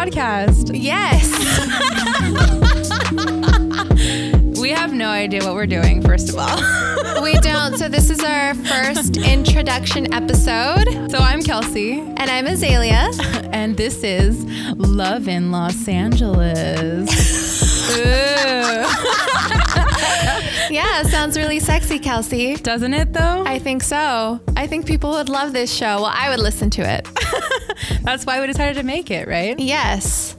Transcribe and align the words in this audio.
podcast. 0.00 0.70
Yes. 0.72 1.28
We 4.60 4.70
have 4.70 4.92
no 4.92 5.08
idea 5.08 5.42
what 5.42 5.54
we're 5.54 5.66
doing, 5.66 6.02
first 6.02 6.28
of 6.28 6.36
all. 6.36 7.22
we 7.22 7.32
don't. 7.38 7.78
So 7.78 7.88
this 7.88 8.10
is 8.10 8.22
our 8.22 8.54
first 8.54 9.16
introduction 9.16 10.12
episode. 10.12 11.10
so 11.10 11.18
I'm 11.18 11.42
Kelsey, 11.42 12.00
And 12.00 12.30
I'm 12.30 12.46
Azalea. 12.46 13.10
and 13.52 13.76
this 13.76 14.04
is 14.04 14.44
Love 14.76 15.28
in 15.28 15.50
Los 15.50 15.88
Angeles. 15.88 17.08
Yeah, 20.70 21.02
sounds 21.02 21.36
really 21.36 21.58
sexy, 21.60 21.98
Kelsey. 21.98 22.54
Doesn't 22.56 22.94
it 22.94 23.12
though? 23.12 23.44
I 23.46 23.58
think 23.58 23.82
so. 23.82 24.40
I 24.56 24.66
think 24.66 24.86
people 24.86 25.10
would 25.12 25.28
love 25.28 25.52
this 25.52 25.72
show. 25.72 25.96
Well, 26.02 26.12
I 26.12 26.30
would 26.30 26.38
listen 26.40 26.70
to 26.70 26.82
it. 26.82 27.08
That's 28.02 28.24
why 28.24 28.40
we 28.40 28.46
decided 28.46 28.76
to 28.76 28.82
make 28.84 29.10
it, 29.10 29.26
right? 29.28 29.58
Yes. 29.58 30.36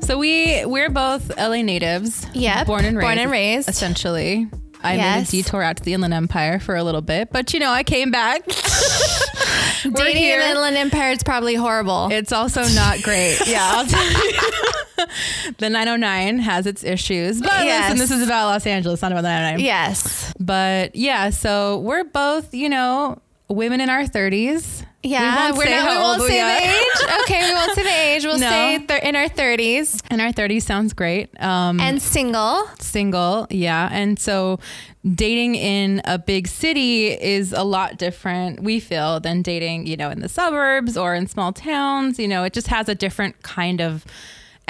So 0.00 0.18
we 0.18 0.64
we're 0.64 0.90
both 0.90 1.36
LA 1.36 1.62
natives. 1.62 2.26
Yeah. 2.34 2.64
Born 2.64 2.84
and 2.84 2.96
raised. 2.96 3.06
Born 3.06 3.18
and 3.18 3.30
raised. 3.30 3.68
Essentially. 3.68 4.48
I 4.84 4.96
Yes. 4.96 5.32
made 5.32 5.40
a 5.40 5.42
detour 5.44 5.62
out 5.62 5.76
to 5.76 5.82
the 5.84 5.92
Inland 5.94 6.12
Empire 6.14 6.58
for 6.58 6.74
a 6.74 6.82
little 6.82 7.02
bit, 7.02 7.28
but 7.30 7.52
you 7.54 7.60
know, 7.60 7.70
I 7.70 7.84
came 7.84 8.10
back. 8.10 8.42
Dating 9.82 10.22
in 10.24 10.40
Inland 10.40 10.76
Empire 10.76 11.10
is 11.12 11.22
probably 11.22 11.54
horrible. 11.54 12.08
It's 12.10 12.32
also 12.32 12.62
not 12.74 13.00
great. 13.02 13.38
Yeah, 13.46 13.60
I'll 13.62 13.86
tell 13.86 14.04
you. 14.10 14.32
the 15.58 15.68
909 15.70 16.38
has 16.40 16.66
its 16.66 16.84
issues. 16.84 17.40
But 17.40 17.64
Yes. 17.64 17.90
listen, 17.90 17.98
this 17.98 18.10
is 18.10 18.22
about 18.26 18.46
Los 18.46 18.66
Angeles, 18.66 19.02
not 19.02 19.12
about 19.12 19.22
the 19.22 19.28
909. 19.28 19.64
yes. 19.64 20.32
But 20.40 20.94
yeah, 20.96 21.30
so 21.30 21.78
we're 21.78 22.04
both, 22.04 22.52
you 22.54 22.68
know, 22.68 23.20
women 23.48 23.80
in 23.80 23.90
our 23.90 24.04
30s. 24.04 24.84
Yeah, 25.04 25.20
we 25.34 25.42
won't 25.42 25.56
we're 25.58 25.64
say 25.64 25.76
not, 25.76 25.90
we 25.90 25.96
won't 25.96 26.22
say 26.22 26.40
the 26.40 26.68
age. 26.68 27.18
Okay, 27.22 27.48
we 27.48 27.54
won't 27.54 27.74
say 27.74 27.82
the 27.82 27.88
age. 28.14 28.24
We'll 28.24 28.38
No. 28.38 28.48
say 28.48 28.78
th- 28.86 29.02
in 29.02 29.16
our 29.16 29.28
30s 29.28 30.00
In 30.12 30.20
our 30.20 30.32
30s 30.32 30.62
sounds 30.62 30.92
great. 30.92 31.28
Um, 31.42 31.80
and 31.80 32.00
single. 32.00 32.68
single, 32.78 33.48
yeah. 33.50 33.88
And 33.90 34.16
so 34.16 34.60
dating 35.04 35.56
in 35.56 36.00
a 36.04 36.18
big 36.18 36.46
city 36.46 37.08
is 37.08 37.52
a 37.52 37.64
lot 37.64 37.98
different, 37.98 38.62
we 38.62 38.78
feel, 38.78 39.18
than 39.18 39.42
dating, 39.42 39.88
you 39.88 39.96
know, 39.96 40.08
in 40.10 40.20
the 40.20 40.28
suburbs 40.28 40.96
or 40.96 41.16
in 41.16 41.26
small 41.26 41.52
towns. 41.52 42.20
You 42.20 42.28
know, 42.28 42.44
it 42.44 42.52
just 42.52 42.68
has 42.68 42.88
a 42.88 42.94
different 42.94 43.42
kind 43.42 43.80
of 43.80 44.04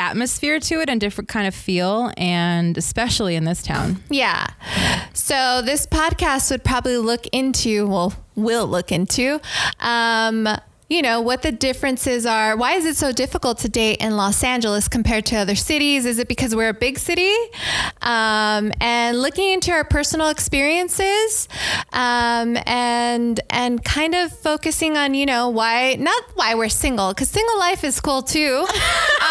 atmosphere 0.02 0.58
to 0.60 0.80
it 0.80 0.88
and 0.90 1.00
different 1.00 1.28
kind 1.28 1.46
of 1.46 1.54
feel 1.54 2.12
and 2.16 2.76
especially 2.76 3.36
in 3.36 3.44
this 3.44 3.62
town 3.62 4.02
Yeah. 4.10 4.46
So 5.12 5.62
this 5.62 5.86
podcast 5.86 6.50
would 6.50 6.64
probably 6.64 6.96
look 6.98 7.26
into, 7.32 7.86
well, 7.86 8.12
will 8.34 8.66
look 8.66 8.90
into, 8.90 9.40
um, 9.80 10.48
you 10.92 11.00
know, 11.00 11.22
what 11.22 11.40
the 11.40 11.50
differences 11.50 12.26
are. 12.26 12.54
Why 12.54 12.74
is 12.74 12.84
it 12.84 12.96
so 12.96 13.12
difficult 13.12 13.56
to 13.58 13.68
date 13.70 14.02
in 14.02 14.14
Los 14.18 14.44
Angeles 14.44 14.88
compared 14.88 15.24
to 15.26 15.36
other 15.36 15.54
cities? 15.54 16.04
Is 16.04 16.18
it 16.18 16.28
because 16.28 16.54
we're 16.54 16.68
a 16.68 16.74
big 16.74 16.98
city? 16.98 17.34
Um, 18.02 18.72
and 18.78 19.18
looking 19.18 19.50
into 19.52 19.72
our 19.72 19.84
personal 19.84 20.28
experiences 20.28 21.48
um, 21.94 22.58
and 22.66 23.40
and 23.48 23.82
kind 23.82 24.14
of 24.14 24.36
focusing 24.38 24.98
on, 24.98 25.14
you 25.14 25.24
know, 25.24 25.48
why 25.48 25.96
not 25.98 26.22
why 26.34 26.54
we're 26.54 26.68
single, 26.68 27.08
because 27.08 27.30
single 27.30 27.58
life 27.58 27.84
is 27.84 27.98
cool 28.00 28.22
too. 28.22 28.66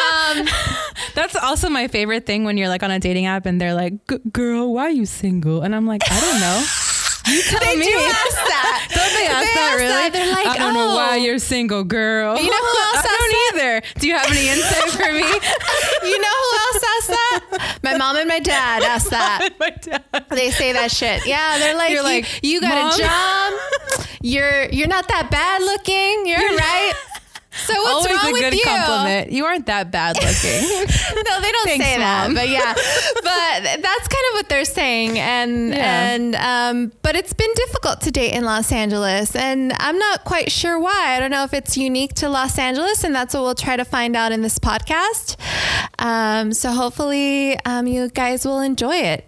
Um, 0.02 0.48
that's 1.16 1.36
also 1.36 1.70
my 1.70 1.88
favorite 1.88 2.26
thing 2.26 2.44
when 2.44 2.58
you're 2.58 2.70
like 2.70 2.84
on 2.84 2.92
a 2.92 3.00
dating 3.00 3.26
app 3.26 3.46
and 3.46 3.60
they're 3.60 3.74
like 3.74 3.94
girl 4.32 4.74
why 4.74 4.84
are 4.84 4.90
you 4.90 5.06
single 5.06 5.62
and 5.62 5.76
i'm 5.76 5.86
like 5.86 6.02
i 6.10 6.20
don't 6.20 6.40
know 6.40 6.66
you 7.28 7.42
tell 7.44 7.60
they 7.60 7.76
me 7.76 7.86
do 7.86 7.98
ask 7.98 8.36
that. 8.36 8.88
don't 8.96 9.14
they 9.14 9.28
ask 9.28 9.46
They 9.46 9.54
that 9.54 9.70
ask 9.72 9.78
really 9.78 9.90
that. 9.94 10.10
They're 10.14 10.32
like, 10.32 10.48
i 10.48 10.58
don't 10.58 10.74
know 10.74 10.96
why 10.96 11.14
"Oh." 11.20 11.24
you're 11.24 11.40
single 11.40 11.84
girl 11.84 12.38
You 12.38 12.50
know 12.50 12.58
who 12.58 12.78
else 12.88 12.96
i 12.96 13.00
asked 13.00 13.10
don't 13.10 13.62
either 13.62 14.00
do 14.00 14.08
you 14.08 14.16
have 14.16 14.32
any 14.32 14.48
insight 14.50 14.90
for 14.92 15.12
me 15.14 15.22
You 16.10 16.18
know 16.20 16.36
who 16.44 16.58
else 16.58 16.84
asked 16.98 17.08
that? 17.10 17.78
My 17.84 17.96
mom 17.98 18.16
and 18.18 18.28
my 18.28 18.40
dad 18.40 18.84
asked 18.84 19.12
that. 19.12 19.50
my 19.60 19.70
dad 19.70 20.04
They 20.30 20.50
say 20.52 20.74
that 20.74 20.90
shit. 20.92 21.26
Yeah, 21.28 21.58
they're 21.60 21.76
like, 21.76 21.92
You're 21.92 22.00
you, 22.00 22.04
like, 22.04 22.44
you 22.44 22.60
got 22.62 22.74
"Mom?" 22.74 22.94
a 22.94 22.98
job. 22.98 24.08
You're 24.22 24.66
you're 24.70 24.88
not 24.88 25.08
that 25.08 25.30
bad 25.32 25.62
looking. 25.62 26.26
You're 26.28 26.40
right. 26.58 26.94
So 27.54 27.74
what's 27.74 28.06
always 28.08 28.16
wrong 28.18 28.30
a 28.30 28.32
with 28.32 28.42
good 28.44 28.54
you? 28.54 28.64
compliment 28.64 29.32
you 29.32 29.44
aren't 29.46 29.66
that 29.66 29.92
bad 29.92 30.16
looking 30.16 30.30
No, 31.28 31.42
they 31.42 31.52
don't 31.52 31.66
Thanks, 31.68 31.86
say 31.86 31.98
that, 31.98 32.32
but 32.34 32.48
yeah, 32.48 32.74
but 33.16 33.82
that's 33.82 34.08
kind 34.08 34.26
of 34.30 34.34
what 34.34 34.48
they're 34.50 34.64
saying, 34.66 35.20
and 35.20 35.74
Yeah. 35.74 36.12
and 36.14 36.36
um, 36.36 36.92
but 37.02 37.16
it's 37.18 37.34
been 37.34 37.52
difficult 37.56 38.02
to 38.02 38.12
date 38.12 38.34
in 38.34 38.46
Los 38.46 38.72
Angeles, 38.72 39.36
and 39.36 39.74
I'm 39.80 39.98
not 39.98 40.24
quite 40.24 40.52
sure 40.52 40.80
why. 40.80 41.16
I 41.16 41.20
don't 41.20 41.32
know 41.32 41.44
if 41.44 41.54
it's 41.54 41.76
unique 41.78 42.14
to 42.16 42.30
Los 42.30 42.58
Angeles, 42.58 43.04
and 43.04 43.14
that's 43.14 43.34
what 43.34 43.44
we'll 43.44 43.56
try 43.56 43.76
to 43.76 43.86
find 43.86 44.16
out 44.16 44.32
in 44.32 44.42
this 44.42 44.58
podcast. 44.58 45.36
Um, 46.00 46.54
so 46.54 46.72
hopefully, 46.72 47.60
um, 47.66 47.86
you 47.86 48.08
guys 48.10 48.46
will 48.46 48.62
enjoy 48.62 48.96
it. 48.96 49.28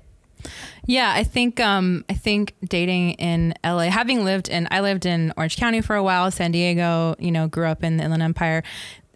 Yeah, 0.85 1.13
I 1.15 1.23
think 1.23 1.59
um, 1.59 2.03
I 2.09 2.13
think 2.13 2.55
dating 2.67 3.11
in 3.13 3.53
LA, 3.63 3.83
having 3.89 4.25
lived 4.25 4.49
in 4.49 4.67
I 4.69 4.81
lived 4.81 5.05
in 5.05 5.31
Orange 5.37 5.55
County 5.55 5.81
for 5.81 5.95
a 5.95 6.03
while, 6.03 6.29
San 6.29 6.51
Diego, 6.51 7.15
you 7.19 7.31
know, 7.31 7.47
grew 7.47 7.67
up 7.67 7.83
in 7.83 7.97
the 7.97 8.03
Inland 8.03 8.23
Empire. 8.23 8.63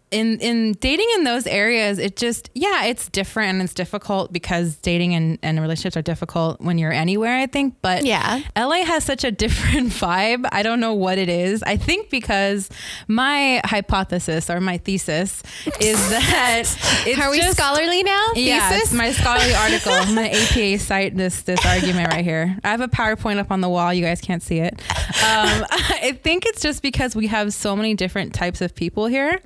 In 0.09 0.39
in 0.39 0.71
dating 0.79 1.07
in 1.17 1.25
those 1.25 1.45
areas, 1.47 1.99
it 1.99 2.15
just 2.15 2.49
yeah, 2.53 2.85
it's 2.85 3.09
different 3.09 3.49
and 3.51 3.61
it's 3.61 3.73
difficult 3.73 4.31
because 4.31 4.75
dating 4.77 5.13
and, 5.15 5.37
and 5.43 5.59
relationships 5.59 5.97
are 5.97 6.01
difficult 6.01 6.61
when 6.61 6.77
you're 6.77 6.93
anywhere, 6.93 7.37
I 7.37 7.45
think. 7.45 7.75
But 7.81 8.05
Yeah. 8.05 8.41
LA 8.55 8.85
has 8.85 9.03
such 9.03 9.25
a 9.25 9.31
different 9.43 9.89
vibe. 9.89 10.47
I 10.51 10.63
don't 10.63 10.79
know 10.79 10.93
what 10.93 11.17
it 11.17 11.27
is. 11.27 11.61
I 11.63 11.75
think 11.75 12.09
because 12.09 12.69
my 13.09 13.61
hypothesis 13.65 14.49
or 14.49 14.61
my 14.61 14.77
thesis 14.77 15.43
is 15.81 16.09
that 16.09 16.63
it's 17.05 17.19
Are 17.19 17.29
we 17.29 17.37
just, 17.39 17.57
scholarly 17.57 18.01
now? 18.03 18.27
yeah, 18.35 18.69
Thesis? 18.69 18.83
it's 18.89 18.93
my 18.93 19.11
scholarly 19.11 19.53
article. 19.65 19.91
I'm 19.91 20.17
APA 20.17 20.79
cite 20.79 21.17
this 21.17 21.41
this 21.41 21.65
argument 21.65 22.13
right 22.13 22.23
here. 22.23 22.57
I 22.63 22.69
have 22.69 22.79
a 22.81 22.87
PowerPoint 22.87 23.39
up 23.39 23.51
on 23.51 23.59
the 23.59 23.67
wall. 23.69 23.93
You 23.93 24.03
guys 24.05 24.21
can't 24.21 24.41
see 24.41 24.59
it. 24.59 24.73
Um, 24.79 25.65
I 25.69 26.17
think 26.23 26.45
it's 26.45 26.61
just 26.61 26.81
because 26.81 27.13
we 27.15 27.27
have 27.27 27.53
so 27.53 27.75
many 27.75 27.93
different 27.93 28.33
types 28.33 28.61
of 28.61 28.73
people 28.73 29.07
here. 29.07 29.41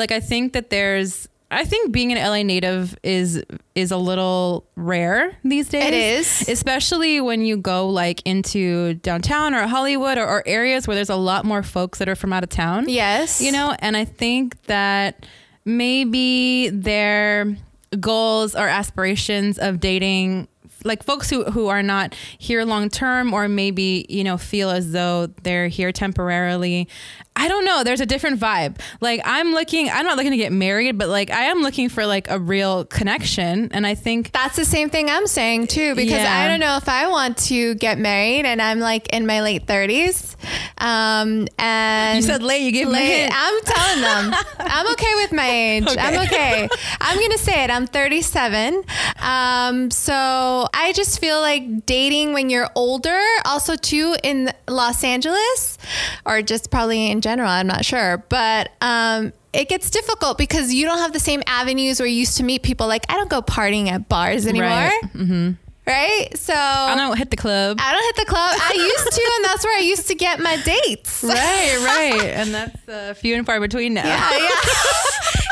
Like 0.00 0.10
I 0.10 0.20
think 0.20 0.54
that 0.54 0.70
there's. 0.70 1.28
I 1.52 1.64
think 1.64 1.90
being 1.90 2.12
an 2.12 2.18
LA 2.18 2.44
native 2.44 2.96
is 3.02 3.42
is 3.74 3.90
a 3.90 3.96
little 3.96 4.64
rare 4.76 5.36
these 5.42 5.68
days. 5.68 5.84
It 5.84 5.94
is. 5.94 6.48
especially 6.48 7.20
when 7.20 7.44
you 7.44 7.56
go 7.56 7.88
like 7.88 8.22
into 8.24 8.94
downtown 8.94 9.52
or 9.52 9.66
Hollywood 9.66 10.16
or, 10.16 10.26
or 10.26 10.44
areas 10.46 10.86
where 10.86 10.94
there's 10.94 11.10
a 11.10 11.16
lot 11.16 11.44
more 11.44 11.64
folks 11.64 11.98
that 11.98 12.08
are 12.08 12.14
from 12.14 12.32
out 12.32 12.44
of 12.44 12.50
town 12.50 12.88
yes. 12.88 13.40
you 13.40 13.50
know 13.50 13.74
and 13.80 13.96
i 13.96 14.04
think 14.04 14.62
that 14.64 15.26
maybe 15.64 16.68
their 16.70 17.56
goals 17.98 18.54
or 18.54 18.68
aspirations 18.68 19.58
of 19.58 19.80
dating 19.80 20.48
like 20.84 21.02
folks 21.02 21.28
who, 21.28 21.44
who 21.44 21.68
are 21.68 21.82
not 21.82 22.14
here 22.38 22.64
long 22.64 22.88
term 22.88 23.34
or 23.34 23.48
maybe 23.48 24.06
you 24.08 24.24
know 24.24 24.38
feel 24.38 24.70
as 24.70 24.92
though 24.92 25.26
they're 25.42 25.68
here 25.68 25.92
temporarily 25.92 26.88
i 27.36 27.48
don't 27.48 27.64
know 27.64 27.82
there's 27.84 28.00
a 28.00 28.06
different 28.06 28.38
vibe 28.40 28.78
like 29.00 29.20
i'm 29.24 29.52
looking 29.52 29.88
i'm 29.90 30.04
not 30.04 30.16
looking 30.16 30.32
to 30.32 30.36
get 30.36 30.52
married 30.52 30.98
but 30.98 31.08
like 31.08 31.30
i 31.30 31.44
am 31.44 31.60
looking 31.62 31.88
for 31.88 32.04
like 32.06 32.28
a 32.30 32.38
real 32.38 32.84
connection 32.84 33.68
and 33.72 33.86
i 33.86 33.94
think 33.94 34.32
That's 34.32 34.56
the 34.56 34.64
same 34.64 34.90
thing 34.90 35.08
I'm 35.10 35.26
saying 35.26 35.68
too, 35.68 35.94
because 35.94 36.12
Yeah. 36.22 36.38
I 36.40 36.48
don't 36.48 36.60
know 36.60 36.76
if 36.76 36.88
I 36.88 37.08
want 37.08 37.36
to 37.48 37.74
get 37.76 37.98
married 37.98 38.44
and 38.46 38.60
I'm 38.60 38.78
like 38.80 39.08
in 39.14 39.26
my 39.26 39.40
late 39.42 39.66
30s. 39.66 40.36
Um, 40.78 41.46
and 41.58 42.16
you 42.16 42.22
said 42.22 42.42
late 42.42 42.62
you 42.62 42.72
gave 42.72 42.86
me 42.86 42.92
a 42.92 42.96
late, 42.96 43.18
hint. 43.22 43.32
I'm 43.36 43.60
telling 43.64 44.00
them 44.02 44.40
I'm 44.58 44.86
okay 44.92 45.14
with 45.16 45.32
my 45.32 45.48
age. 45.50 45.84
I'm 45.98 46.18
okay. 46.26 46.68
I'm 47.00 47.16
going 47.18 47.30
to 47.32 47.38
say 47.38 47.64
it. 47.64 47.70
I'm 47.70 47.86
37. 47.86 48.82
Um, 49.20 49.90
so 49.90 50.66
I 50.74 50.92
just 50.94 51.20
feel 51.20 51.40
like 51.40 51.86
dating 51.86 52.32
when 52.32 52.48
you're 52.50 52.68
older, 52.74 53.20
also 53.44 53.76
too 53.76 54.16
in 54.22 54.50
Los 54.68 55.04
Angeles, 55.04 55.76
or 56.24 56.40
just 56.42 56.70
probably 56.70 57.10
in 57.10 57.19
general, 57.20 57.48
I'm 57.48 57.66
not 57.66 57.84
sure. 57.84 58.24
But 58.28 58.70
um, 58.80 59.32
it 59.52 59.68
gets 59.68 59.90
difficult 59.90 60.38
because 60.38 60.72
you 60.72 60.84
don't 60.86 60.98
have 60.98 61.12
the 61.12 61.20
same 61.20 61.42
avenues 61.46 62.00
where 62.00 62.06
you 62.06 62.16
used 62.16 62.36
to 62.38 62.42
meet 62.44 62.62
people. 62.62 62.86
Like 62.86 63.04
I 63.08 63.16
don't 63.16 63.30
go 63.30 63.42
partying 63.42 63.88
at 63.88 64.08
bars 64.08 64.46
anymore. 64.46 64.68
Right. 64.68 65.00
Mm-hmm. 65.14 65.50
Right. 65.86 66.28
So 66.36 66.54
i 66.54 66.94
don't 66.94 67.16
hit 67.18 67.30
the 67.30 67.36
club 67.36 67.78
I 67.80 67.92
don't 67.92 68.04
hit 68.04 68.24
the 68.26 68.30
club. 68.30 68.50
I 68.62 68.74
used 68.74 69.12
to, 69.16 69.32
and 69.36 69.44
that's 69.46 69.64
where 69.64 69.76
I 69.76 69.80
used 69.80 70.06
to 70.08 70.14
get 70.14 70.38
my 70.38 70.56
dates. 70.62 71.24
right 71.28 71.78
right 71.84 72.22
and 72.36 72.54
that's 72.54 72.88
uh, 72.88 73.14
few 73.14 73.34
and 73.34 73.44
far 73.44 73.58
between 73.60 73.94
now 73.94 74.04
Yeah, 74.04 74.30
yeah. 74.30 74.38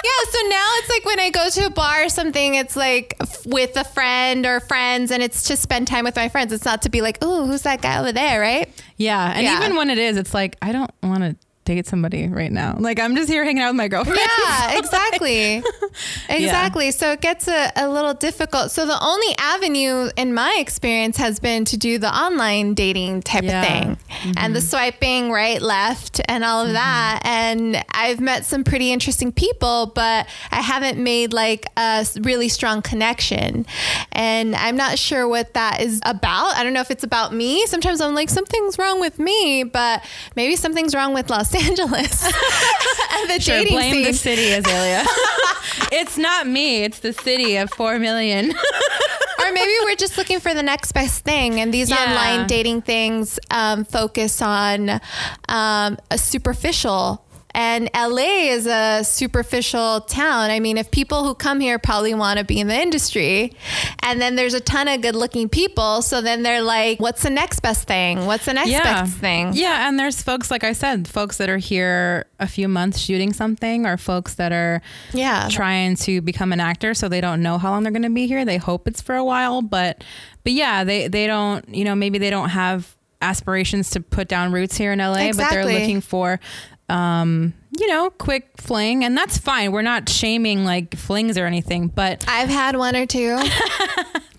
yeah, 0.04 0.30
so 0.30 0.38
now 0.48 0.66
it's 0.76 0.88
like 0.90 1.04
when 1.06 1.18
I 1.18 1.30
go 1.30 1.48
to 1.50 1.66
a 1.66 1.70
bar 1.70 2.04
or 2.04 2.08
something, 2.08 2.54
it's 2.54 2.76
like 2.76 3.16
f- 3.20 3.46
with 3.46 3.76
a 3.76 3.84
friend 3.84 4.46
or 4.46 4.60
friends, 4.60 5.10
and 5.10 5.22
it's 5.22 5.42
to 5.44 5.56
spend 5.56 5.88
time 5.88 6.04
with 6.04 6.14
my 6.14 6.28
friends. 6.28 6.52
It's 6.52 6.64
not 6.64 6.82
to 6.82 6.90
be 6.90 7.00
like, 7.00 7.18
oh, 7.20 7.46
who's 7.46 7.62
that 7.62 7.82
guy 7.82 7.98
over 7.98 8.12
there, 8.12 8.40
right? 8.40 8.68
Yeah, 8.96 9.32
and 9.34 9.42
Yeah. 9.42 9.58
even 9.58 9.76
when 9.76 9.90
it 9.90 9.98
is, 9.98 10.16
it's 10.16 10.34
like 10.34 10.56
I 10.62 10.70
don't 10.72 10.90
want 11.02 11.24
to 11.24 11.36
date 11.68 11.86
somebody 11.86 12.26
right 12.28 12.50
now. 12.50 12.76
Like 12.78 12.98
I'm 12.98 13.14
just 13.14 13.28
here 13.28 13.44
hanging 13.44 13.62
out 13.62 13.68
with 13.68 13.76
my 13.76 13.88
girlfriend. 13.88 14.18
Yeah, 14.18 14.78
exactly. 14.78 15.62
exactly. 16.30 16.90
So 16.90 17.12
it 17.12 17.20
gets 17.20 17.46
a, 17.46 17.70
a 17.76 17.88
little 17.88 18.14
difficult. 18.14 18.70
So 18.70 18.86
the 18.86 18.98
only 19.00 19.34
avenue 19.38 20.08
in 20.16 20.32
my 20.32 20.56
experience 20.58 21.18
has 21.18 21.38
been 21.38 21.66
to 21.66 21.76
do 21.76 21.98
the 21.98 22.08
online 22.08 22.72
dating 22.72 23.22
type 23.22 23.44
Yeah. 23.44 23.60
of 23.60 23.68
thing 23.68 23.98
and 24.38 24.56
the 24.56 24.60
mm-hmm. 24.60 24.68
swiping 24.68 25.30
right, 25.30 25.60
left, 25.60 26.22
and 26.26 26.42
all 26.42 26.62
of 26.62 26.68
mm-hmm. 26.68 26.74
that. 26.74 27.20
And 27.24 27.84
I've 27.92 28.20
met 28.20 28.46
some 28.46 28.64
pretty 28.64 28.90
interesting 28.90 29.30
people, 29.30 29.92
but 29.94 30.26
I 30.50 30.62
haven't 30.62 30.98
made 30.98 31.34
like 31.34 31.66
a 31.76 32.06
really 32.20 32.48
strong 32.48 32.80
connection. 32.80 33.66
And 34.12 34.56
I'm 34.56 34.76
not 34.76 34.98
sure 34.98 35.28
what 35.28 35.52
that 35.52 35.82
is 35.82 36.00
about. 36.04 36.56
I 36.56 36.64
don't 36.64 36.72
know 36.72 36.80
if 36.80 36.90
it's 36.90 37.04
about 37.04 37.34
me. 37.34 37.66
Sometimes 37.66 38.00
I'm 38.00 38.14
like, 38.14 38.30
something's 38.30 38.78
wrong 38.78 39.00
with 39.00 39.18
me, 39.18 39.64
but 39.64 40.02
maybe 40.34 40.56
something's 40.56 40.94
wrong 40.94 41.12
with 41.12 41.28
Los 41.28 41.57
Angeles 41.58 42.24
and 43.12 43.30
the 43.30 43.38
Sure, 43.40 43.58
dating 43.58 43.74
blame 43.74 43.92
scene. 43.94 44.04
the 44.04 44.12
city, 44.12 44.52
Azalea. 44.52 45.04
it's 45.92 46.16
not 46.18 46.46
me. 46.46 46.84
It's 46.84 47.00
the 47.00 47.12
city 47.12 47.56
of 47.56 47.70
four 47.70 47.98
million. 47.98 48.50
or 48.50 49.52
maybe 49.52 49.72
we're 49.84 49.96
just 49.96 50.18
looking 50.18 50.40
for 50.40 50.52
the 50.54 50.62
next 50.62 50.92
best 50.92 51.24
thing 51.24 51.60
and 51.60 51.72
these 51.72 51.90
Yeah. 51.90 51.96
online 52.04 52.46
dating 52.46 52.82
things 52.82 53.38
um, 53.50 53.84
focus 53.84 54.42
on 54.42 55.00
um, 55.48 55.98
a 56.10 56.18
superficial 56.18 57.24
and 57.54 57.88
LA 57.94 58.50
is 58.50 58.66
a 58.66 59.02
superficial 59.04 60.02
town. 60.02 60.50
I 60.50 60.60
mean, 60.60 60.76
if 60.78 60.90
people 60.90 61.24
who 61.24 61.34
come 61.34 61.60
here 61.60 61.78
probably 61.78 62.14
want 62.14 62.38
to 62.38 62.44
be 62.44 62.60
in 62.60 62.68
the 62.68 62.74
industry, 62.80 63.52
and 64.02 64.20
then 64.20 64.36
there's 64.36 64.54
a 64.54 64.60
ton 64.60 64.86
of 64.88 65.00
good 65.00 65.16
looking 65.16 65.48
people, 65.48 66.02
so 66.02 66.20
then 66.20 66.42
they're 66.42 66.62
like, 66.62 67.00
what's 67.00 67.22
the 67.22 67.30
next 67.30 67.60
best 67.60 67.88
thing? 67.88 68.26
What's 68.26 68.44
the 68.44 68.54
next 68.54 68.70
best 68.70 69.16
thing? 69.16 69.50
Yeah, 69.54 69.88
and 69.88 69.98
there's 69.98 70.22
folks 70.22 70.50
like 70.50 70.62
I 70.64 70.72
said, 70.72 71.08
folks 71.08 71.38
that 71.38 71.48
are 71.48 71.58
here 71.58 72.26
a 72.38 72.46
few 72.46 72.68
months 72.68 72.98
shooting 72.98 73.32
something, 73.32 73.86
or 73.86 73.96
folks 73.96 74.34
that 74.34 74.52
are 74.52 74.80
Yeah. 75.12 75.48
trying 75.50 75.96
to 75.96 76.20
become 76.20 76.52
an 76.52 76.60
actor, 76.60 76.94
so 76.94 77.08
they 77.08 77.20
don't 77.20 77.42
know 77.42 77.58
how 77.58 77.70
long 77.70 77.82
they're 77.82 77.92
going 77.92 78.02
to 78.02 78.10
be 78.10 78.26
here. 78.26 78.44
They 78.44 78.58
hope 78.58 78.86
it's 78.86 79.00
for 79.00 79.14
a 79.16 79.24
while, 79.24 79.62
but 79.62 80.04
but 80.44 80.52
yeah, 80.52 80.84
they 80.84 81.08
they 81.08 81.26
don't 81.26 81.68
you 81.68 81.84
know 81.84 81.94
maybe 81.94 82.18
they 82.18 82.30
don't 82.30 82.50
have 82.50 82.94
aspirations 83.20 83.90
to 83.90 84.00
put 84.00 84.28
down 84.28 84.52
roots 84.52 84.76
here 84.76 84.92
in 84.92 84.98
LA, 85.00 85.32
but 85.32 85.50
they're 85.50 85.64
looking 85.64 86.00
for 86.00 86.38
um 86.88 87.52
you 87.78 87.86
know 87.88 88.10
quick 88.10 88.48
fling 88.56 89.04
and 89.04 89.16
that's 89.16 89.36
fine 89.36 89.72
we're 89.72 89.82
not 89.82 90.08
shaming 90.08 90.64
like 90.64 90.96
flings 90.96 91.36
or 91.36 91.44
anything 91.46 91.88
but 91.88 92.24
I've 92.26 92.48
had 92.48 92.76
one 92.76 92.96
or 92.96 93.06
two 93.06 93.38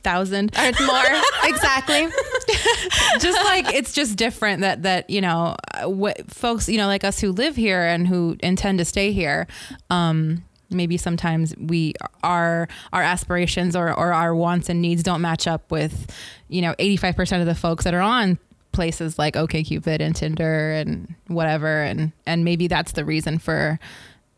thousand 0.02 0.58
or 0.58 0.72
more. 0.86 1.04
exactly. 1.44 2.08
just 3.20 3.44
like 3.44 3.74
it's 3.74 3.94
just 3.94 4.16
different 4.16 4.62
that 4.62 4.84
that 4.84 5.10
you 5.10 5.22
know 5.22 5.56
uh, 5.74 5.90
what 5.90 6.30
folks 6.32 6.68
you 6.70 6.78
know 6.78 6.88
like 6.88 7.04
us 7.04 7.20
who 7.20 7.32
live 7.32 7.56
here 7.56 7.86
and 7.86 8.08
who 8.08 8.36
intend 8.42 8.80
to 8.80 8.86
stay 8.86 9.12
here 9.12 9.48
um 9.90 10.44
maybe 10.70 10.98
sometimes 10.98 11.56
we 11.58 11.94
our 12.24 12.68
our 12.94 13.02
aspirations 13.02 13.76
or, 13.76 13.90
or 13.90 14.14
our 14.14 14.34
wants 14.36 14.70
and 14.70 14.82
needs 14.82 15.04
don't 15.04 15.22
match 15.22 15.48
up 15.48 15.70
with 15.72 16.12
you 16.48 16.62
know 16.62 16.74
85% 16.80 17.42
of 17.42 17.46
the 17.46 17.56
folks 17.56 17.84
that 17.84 17.94
are 17.94 18.02
on 18.02 18.40
places 18.80 19.20
like 19.20 19.34
OkCupid 19.34 20.00
and 20.00 20.16
Tinder 20.16 20.72
and 20.72 21.14
whatever. 21.28 21.82
And 21.82 22.14
and 22.26 22.46
maybe 22.46 22.68
that's 22.68 22.94
the 22.94 23.04
reason 23.04 23.38
for 23.38 23.78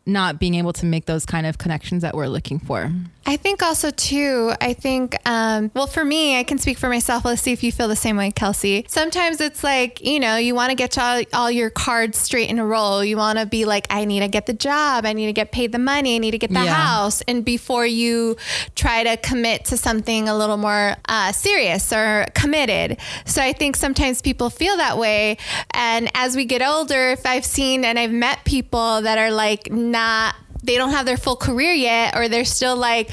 not 0.04 0.38
being 0.40 0.54
able 0.56 0.72
to 0.74 0.86
make 0.86 1.06
those 1.06 1.24
kind 1.24 1.46
of 1.46 1.58
connections 1.58 2.02
that 2.02 2.14
we're 2.14 2.26
looking 2.26 2.58
for. 2.58 2.90
I 3.24 3.36
think 3.36 3.62
also 3.62 3.90
too. 3.92 4.52
I 4.60 4.72
think, 4.72 5.16
um, 5.28 5.70
well, 5.74 5.86
for 5.86 6.04
me, 6.04 6.36
I 6.38 6.42
can 6.42 6.58
speak 6.58 6.76
for 6.76 6.88
myself. 6.88 7.24
Let's 7.24 7.40
see 7.40 7.52
if 7.52 7.62
you 7.62 7.70
feel 7.70 7.86
the 7.86 7.94
same 7.94 8.16
way, 8.16 8.32
Kelsey. 8.32 8.84
Sometimes 8.88 9.40
it's 9.40 9.62
like 9.62 10.04
you 10.04 10.18
know, 10.18 10.36
you 10.36 10.54
want 10.56 10.70
to 10.70 10.74
get 10.74 10.98
all, 10.98 11.22
all 11.32 11.50
your 11.50 11.70
cards 11.70 12.18
straight 12.18 12.50
in 12.50 12.58
a 12.58 12.66
row. 12.66 13.00
You 13.00 13.16
want 13.16 13.38
to 13.38 13.46
be 13.46 13.64
like, 13.64 13.86
I 13.90 14.04
need 14.04 14.20
to 14.20 14.28
get 14.28 14.46
the 14.46 14.52
job. 14.52 15.06
I 15.06 15.12
need 15.12 15.26
to 15.26 15.32
get 15.32 15.52
paid 15.52 15.70
the 15.70 15.78
money. 15.78 16.16
I 16.16 16.18
need 16.18 16.32
to 16.32 16.38
get 16.38 16.50
the 16.52 16.64
Yeah. 16.64 16.74
house. 16.74 17.20
And 17.22 17.44
before 17.44 17.86
you 17.86 18.36
try 18.74 19.04
to 19.04 19.16
commit 19.18 19.66
to 19.66 19.76
something 19.76 20.28
a 20.28 20.36
little 20.36 20.56
more 20.56 20.96
uh, 21.08 21.30
serious 21.30 21.92
or 21.92 22.26
committed, 22.34 22.98
so 23.24 23.40
I 23.40 23.52
think 23.52 23.76
sometimes 23.76 24.20
people 24.20 24.50
feel 24.50 24.76
that 24.78 24.98
way. 24.98 25.36
And 25.72 26.10
as 26.14 26.34
we 26.34 26.44
get 26.44 26.60
older, 26.60 27.10
if 27.10 27.24
I've 27.24 27.44
seen 27.44 27.84
and 27.84 27.98
I've 28.00 28.10
met 28.10 28.44
people 28.44 29.02
that 29.02 29.16
are 29.18 29.30
like 29.30 29.70
not 29.92 30.34
they 30.64 30.76
don't 30.76 30.90
have 30.90 31.06
their 31.06 31.16
full 31.16 31.34
career 31.36 31.72
yet 31.72 32.16
or 32.16 32.28
they're 32.28 32.44
still 32.44 32.76
like 32.76 33.10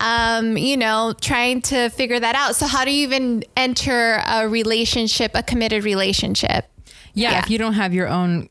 um, 0.00 0.56
you 0.56 0.76
know 0.76 1.12
trying 1.20 1.60
to 1.62 1.88
figure 1.90 2.18
that 2.20 2.34
out 2.34 2.54
so 2.56 2.66
how 2.66 2.84
do 2.84 2.90
you 2.92 3.02
even 3.02 3.44
enter 3.56 4.22
a 4.26 4.48
relationship 4.48 5.32
a 5.34 5.42
committed 5.42 5.84
relationship 5.84 6.66
Yeah, 7.14 7.32
Yeah. 7.32 7.38
if 7.40 7.50
you 7.50 7.58
don't 7.58 7.74
have 7.74 7.92
your 7.94 8.08
own 8.08 8.48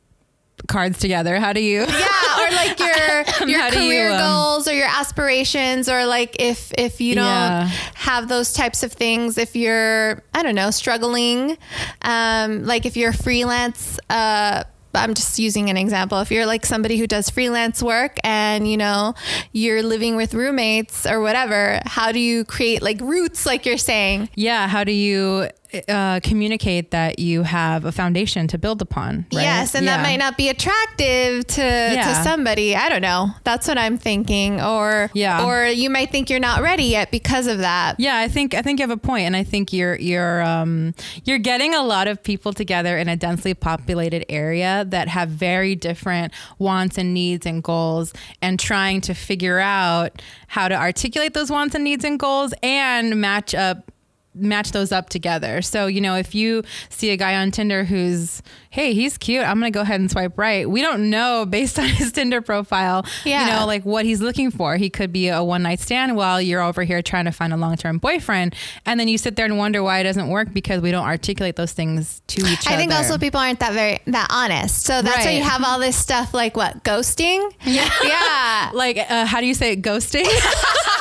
cards 0.67 0.97
together, 0.97 1.37
how 1.39 1.53
do 1.53 1.59
you 1.59 1.81
yeah 1.81 2.39
or 2.41 2.51
like 2.55 2.79
your 2.79 3.47
your 3.47 3.69
do 3.69 3.79
you, 3.83 3.89
career 3.89 4.11
um, 4.11 4.17
goals 4.19 4.67
or 4.67 4.73
your 4.73 4.87
aspirations 4.87 5.87
or 5.87 6.05
like 6.05 6.35
if 6.39 6.71
if 6.77 6.99
you 6.99 7.13
don't 7.15 7.25
Yeah. 7.25 7.67
have 7.93 8.27
those 8.27 8.51
types 8.53 8.81
of 8.83 8.91
things 8.91 9.37
if 9.37 9.55
you're 9.55 10.23
i 10.33 10.41
don't 10.43 10.55
know 10.55 10.71
struggling 10.71 11.57
um 12.01 12.63
like 12.65 12.85
if 12.87 12.97
you're 12.97 13.11
a 13.11 13.13
freelance 13.13 13.99
uh 14.09 14.63
I'm 14.95 15.13
just 15.13 15.39
using 15.39 15.69
an 15.69 15.77
example. 15.77 16.19
If 16.19 16.31
you're 16.31 16.45
like 16.45 16.65
somebody 16.65 16.97
who 16.97 17.07
does 17.07 17.29
freelance 17.29 17.81
work 17.81 18.17
and 18.23 18.69
you 18.69 18.77
know 18.77 19.15
you're 19.51 19.83
living 19.83 20.15
with 20.15 20.33
roommates 20.33 21.05
or 21.05 21.21
whatever, 21.21 21.79
how 21.85 22.11
do 22.11 22.19
you 22.19 22.45
create 22.45 22.81
like 22.81 22.99
roots, 23.01 23.45
like 23.45 23.65
you're 23.65 23.77
saying? 23.77 24.29
Yeah, 24.35 24.67
how 24.67 24.83
do 24.83 24.91
you 24.91 25.49
uh, 25.87 26.19
communicate 26.21 26.91
that 26.91 27.19
you 27.19 27.43
have 27.43 27.85
a 27.85 27.91
foundation 27.91 28.47
to 28.49 28.57
build 28.57 28.81
upon? 28.81 29.25
Right? 29.33 29.43
Yes, 29.43 29.75
and 29.75 29.87
that 29.87 30.01
might 30.01 30.17
not 30.17 30.37
be 30.37 30.49
attractive 30.49 31.45
to, 31.47 31.61
Yeah. 31.61 32.07
to 32.13 32.23
somebody. 32.23 32.75
I 32.75 32.89
don't 32.89 33.01
know. 33.01 33.29
That's 33.43 33.67
what 33.67 33.77
I'm 33.77 33.97
thinking. 33.97 34.61
Or 34.61 35.09
Yeah. 35.13 35.45
or 35.45 35.65
you 35.67 35.89
might 35.89 36.11
think 36.11 36.29
you're 36.29 36.39
not 36.39 36.61
ready 36.61 36.83
yet 36.83 37.11
because 37.11 37.47
of 37.47 37.59
that. 37.59 37.99
Yeah, 37.99 38.17
I 38.17 38.27
think 38.27 38.53
I 38.53 38.61
think 38.61 38.79
you 38.79 38.83
have 38.83 38.91
a 38.91 38.97
point, 38.97 39.25
and 39.25 39.35
I 39.35 39.43
think 39.43 39.71
you're 39.73 39.95
you're 39.95 40.41
um, 40.43 40.93
you're 41.23 41.37
getting 41.39 41.73
a 41.73 41.81
lot 41.83 42.07
of 42.07 42.21
people 42.23 42.53
together 42.53 42.97
in 42.97 43.09
a 43.09 43.15
densely 43.15 43.53
populated 43.53 44.25
area 44.29 44.85
that 44.89 45.07
have 45.07 45.29
very 45.29 45.75
different 45.75 46.33
wants 46.59 46.97
and 46.97 47.13
needs 47.13 47.45
and 47.45 47.63
goals, 47.63 48.13
and 48.41 48.59
trying 48.59 49.01
to 49.01 49.13
figure 49.13 49.59
out 49.59 50.21
how 50.47 50.67
to 50.67 50.75
articulate 50.75 51.33
those 51.33 51.49
wants 51.51 51.75
and 51.75 51.83
needs 51.83 52.03
and 52.05 52.19
goals 52.19 52.53
and 52.63 53.19
match 53.19 53.53
up 53.55 53.91
match 54.35 54.71
those 54.71 54.91
up 54.91 55.09
together. 55.09 55.61
So, 55.61 55.87
you 55.87 56.01
know, 56.01 56.15
if 56.15 56.35
you 56.35 56.63
see 56.89 57.09
a 57.11 57.17
guy 57.17 57.35
on 57.35 57.51
Tinder 57.51 57.83
who's, 57.83 58.41
hey, 58.69 58.93
he's 58.93 59.17
cute, 59.17 59.43
I'm 59.43 59.59
going 59.59 59.71
to 59.71 59.75
go 59.75 59.81
ahead 59.81 59.99
and 59.99 60.11
swipe 60.11 60.37
right. 60.37 60.69
We 60.69 60.81
don't 60.81 61.09
know 61.09 61.45
based 61.49 61.79
on 61.79 61.85
his 61.87 62.11
Tinder 62.11 62.41
profile, 62.41 63.05
Yeah. 63.23 63.45
you 63.45 63.51
know, 63.59 63.65
like 63.65 63.83
what 63.85 64.05
he's 64.05 64.21
looking 64.21 64.51
for. 64.51 64.75
He 64.77 64.89
could 64.89 65.11
be 65.11 65.29
a 65.29 65.43
one 65.43 65.63
night 65.63 65.79
stand 65.79 66.15
while 66.15 66.41
you're 66.41 66.61
over 66.61 66.83
here 66.83 67.01
trying 67.01 67.25
to 67.25 67.31
find 67.31 67.53
a 67.53 67.57
long 67.57 67.75
term 67.77 67.97
boyfriend. 67.97 68.55
And 68.85 68.99
then 68.99 69.07
you 69.07 69.17
sit 69.17 69.35
there 69.35 69.45
and 69.45 69.57
wonder 69.57 69.81
why 69.81 69.99
it 69.99 70.03
doesn't 70.03 70.29
work 70.29 70.53
because 70.53 70.81
we 70.81 70.91
don't 70.91 71.05
articulate 71.05 71.55
those 71.55 71.71
things 71.73 72.21
to 72.27 72.41
each 72.41 72.65
other. 72.67 72.75
I 72.75 72.77
think 72.77 72.93
also 72.93 73.17
people 73.17 73.39
aren't 73.39 73.59
that 73.59 73.73
very 73.73 73.99
that 74.07 74.27
honest. 74.29 74.83
So 74.83 75.01
that's 75.01 75.25
why 75.25 75.31
you 75.31 75.43
have 75.43 75.63
all 75.63 75.79
this 75.79 75.95
stuff 75.95 76.33
like 76.33 76.55
what 76.57 76.83
ghosting. 76.83 77.51
Yeah, 77.63 77.89
yeah. 78.03 78.71
like, 78.73 78.97
uh, 78.97 79.25
how 79.25 79.39
do 79.39 79.47
you 79.47 79.53
say 79.53 79.73
it? 79.73 79.81
Ghosting? 79.81 80.25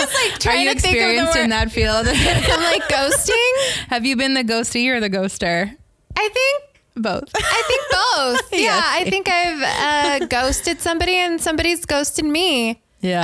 Was 0.00 0.14
like 0.14 0.34
Are 0.34 0.38
trying 0.38 0.66
you 0.66 0.74
to 0.74 0.80
think 0.80 0.96
of 0.96 1.00
the 1.00 1.06
experienced 1.08 1.34
word. 1.36 1.42
in 1.44 1.50
that 1.50 1.70
field? 1.72 2.06
I'm 2.08 2.62
like 2.62 2.82
ghosting. 2.88 3.86
Have 3.88 4.04
you 4.06 4.16
been 4.16 4.34
the 4.34 4.44
ghosty 4.44 4.88
or 4.88 5.00
the 5.00 5.10
ghoster? 5.10 5.76
I 6.16 6.28
think 6.28 6.62
Both. 6.96 7.30
I 7.34 7.62
think 7.68 7.82
both. 8.50 8.52
yeah, 8.60 8.60
Yes. 8.60 8.84
I 8.88 9.10
think 9.10 9.28
I've 9.28 10.22
uh, 10.22 10.26
ghosted 10.26 10.80
somebody 10.80 11.16
and 11.16 11.40
somebody's 11.40 11.84
ghosted 11.84 12.24
me. 12.24 12.82
Yeah. 13.00 13.22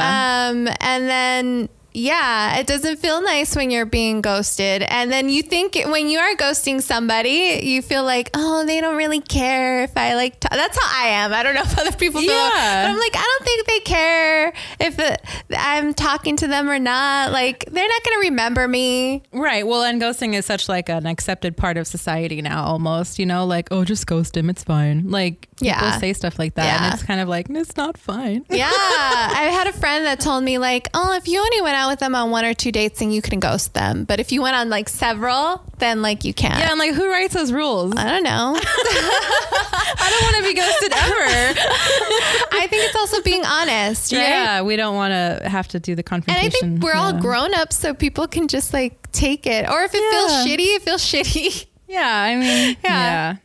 Um, 0.50 0.68
and 0.80 1.08
then 1.08 1.68
yeah, 1.96 2.58
it 2.58 2.66
doesn't 2.66 2.98
feel 2.98 3.22
nice 3.22 3.56
when 3.56 3.70
you're 3.70 3.86
being 3.86 4.20
ghosted. 4.20 4.82
And 4.82 5.10
then 5.10 5.28
you 5.30 5.42
think 5.42 5.74
when 5.86 6.08
you 6.10 6.18
are 6.18 6.34
ghosting 6.36 6.82
somebody, 6.82 7.60
you 7.62 7.80
feel 7.80 8.04
like, 8.04 8.30
oh, 8.34 8.66
they 8.66 8.80
don't 8.82 8.96
really 8.96 9.20
care 9.20 9.82
if 9.84 9.96
I 9.96 10.14
like. 10.14 10.38
T-. 10.40 10.48
That's 10.50 10.76
how 10.78 11.04
I 11.04 11.08
am. 11.08 11.32
I 11.32 11.42
don't 11.42 11.54
know 11.54 11.62
if 11.62 11.78
other 11.78 11.92
people 11.96 12.20
feel, 12.20 12.30
Yeah. 12.32 12.84
but 12.86 12.90
I'm 12.92 12.98
like, 12.98 13.16
I 13.16 13.22
don't 13.38 13.44
think 13.46 13.66
they 13.66 13.80
care 13.80 14.52
if 14.80 14.98
it, 14.98 15.22
I'm 15.56 15.94
talking 15.94 16.36
to 16.36 16.46
them 16.46 16.68
or 16.68 16.78
not. 16.78 17.32
Like, 17.32 17.64
they're 17.70 17.88
not 17.88 18.04
going 18.04 18.14
to 18.16 18.20
remember 18.28 18.68
me. 18.68 19.22
Right. 19.32 19.66
Well, 19.66 19.82
and 19.82 20.00
ghosting 20.00 20.34
is 20.34 20.44
such 20.44 20.68
like 20.68 20.90
an 20.90 21.06
accepted 21.06 21.56
part 21.56 21.78
of 21.78 21.86
society 21.86 22.42
now, 22.42 22.62
almost. 22.64 23.18
You 23.18 23.24
know, 23.26 23.46
like 23.46 23.68
oh, 23.70 23.84
just 23.84 24.06
ghost 24.06 24.36
him. 24.36 24.50
It's 24.50 24.62
fine. 24.64 25.08
Like 25.10 25.48
people 25.56 25.68
Yeah. 25.68 25.98
say 25.98 26.12
stuff 26.12 26.38
like 26.38 26.54
that, 26.56 26.64
Yeah. 26.66 26.84
and 26.84 26.94
it's 26.94 27.02
kind 27.02 27.20
of 27.20 27.28
like 27.28 27.46
it's 27.48 27.76
not 27.78 27.96
fine. 27.96 28.44
Yeah. 28.50 28.68
I 28.70 29.48
had 29.52 29.66
a 29.66 29.72
friend 29.72 30.04
that 30.04 30.20
told 30.20 30.44
me 30.44 30.58
like, 30.58 30.88
oh, 30.92 31.14
if 31.14 31.26
you 31.26 31.40
only 31.40 31.62
went 31.62 31.74
out 31.76 31.85
with 31.88 31.98
them 32.00 32.14
on 32.14 32.30
one 32.30 32.44
or 32.44 32.54
two 32.54 32.72
dates, 32.72 33.00
and 33.00 33.12
you 33.14 33.22
can 33.22 33.40
ghost 33.40 33.74
them. 33.74 34.04
But 34.04 34.20
if 34.20 34.32
you 34.32 34.42
went 34.42 34.56
on 34.56 34.68
like 34.70 34.88
several, 34.88 35.62
then 35.78 36.02
like 36.02 36.24
you 36.24 36.32
can't. 36.34 36.58
Yeah, 36.58 36.70
I'm 36.70 36.78
like, 36.78 36.94
who 36.94 37.10
writes 37.10 37.34
those 37.34 37.52
rules? 37.52 37.94
I 37.96 38.04
don't 38.10 38.22
know. 38.22 38.56
I 38.60 40.08
don't 40.10 40.22
want 40.22 40.36
to 40.36 40.42
be 40.42 40.54
ghosted 40.54 40.92
ever. 40.92 41.58
I 42.58 42.66
think 42.68 42.84
it's 42.84 42.96
also 42.96 43.22
being 43.22 43.44
honest, 43.44 44.12
right? 44.12 44.20
Yeah, 44.20 44.62
we 44.62 44.76
don't 44.76 44.94
want 44.94 45.12
to 45.12 45.48
have 45.48 45.68
to 45.68 45.80
do 45.80 45.94
the 45.94 46.00
And 46.00 46.06
confrontation. 46.06 46.46
I 46.46 46.60
think 46.60 46.82
we're 46.82 46.94
all 46.94 47.12
grown 47.20 47.54
up, 47.54 47.72
so 47.72 47.94
people 47.94 48.26
can 48.28 48.48
just 48.48 48.72
like 48.72 49.10
take 49.12 49.46
it. 49.46 49.68
Or 49.68 49.82
if 49.82 49.92
it 49.94 50.10
feels 50.10 50.32
shitty, 50.46 50.76
it 50.76 50.82
feels 50.82 51.02
shitty. 51.12 51.66
Yeah, 51.88 52.04
I 52.08 52.34
mean, 52.36 52.76
Yeah. 52.82 52.90
yeah. 52.90 53.36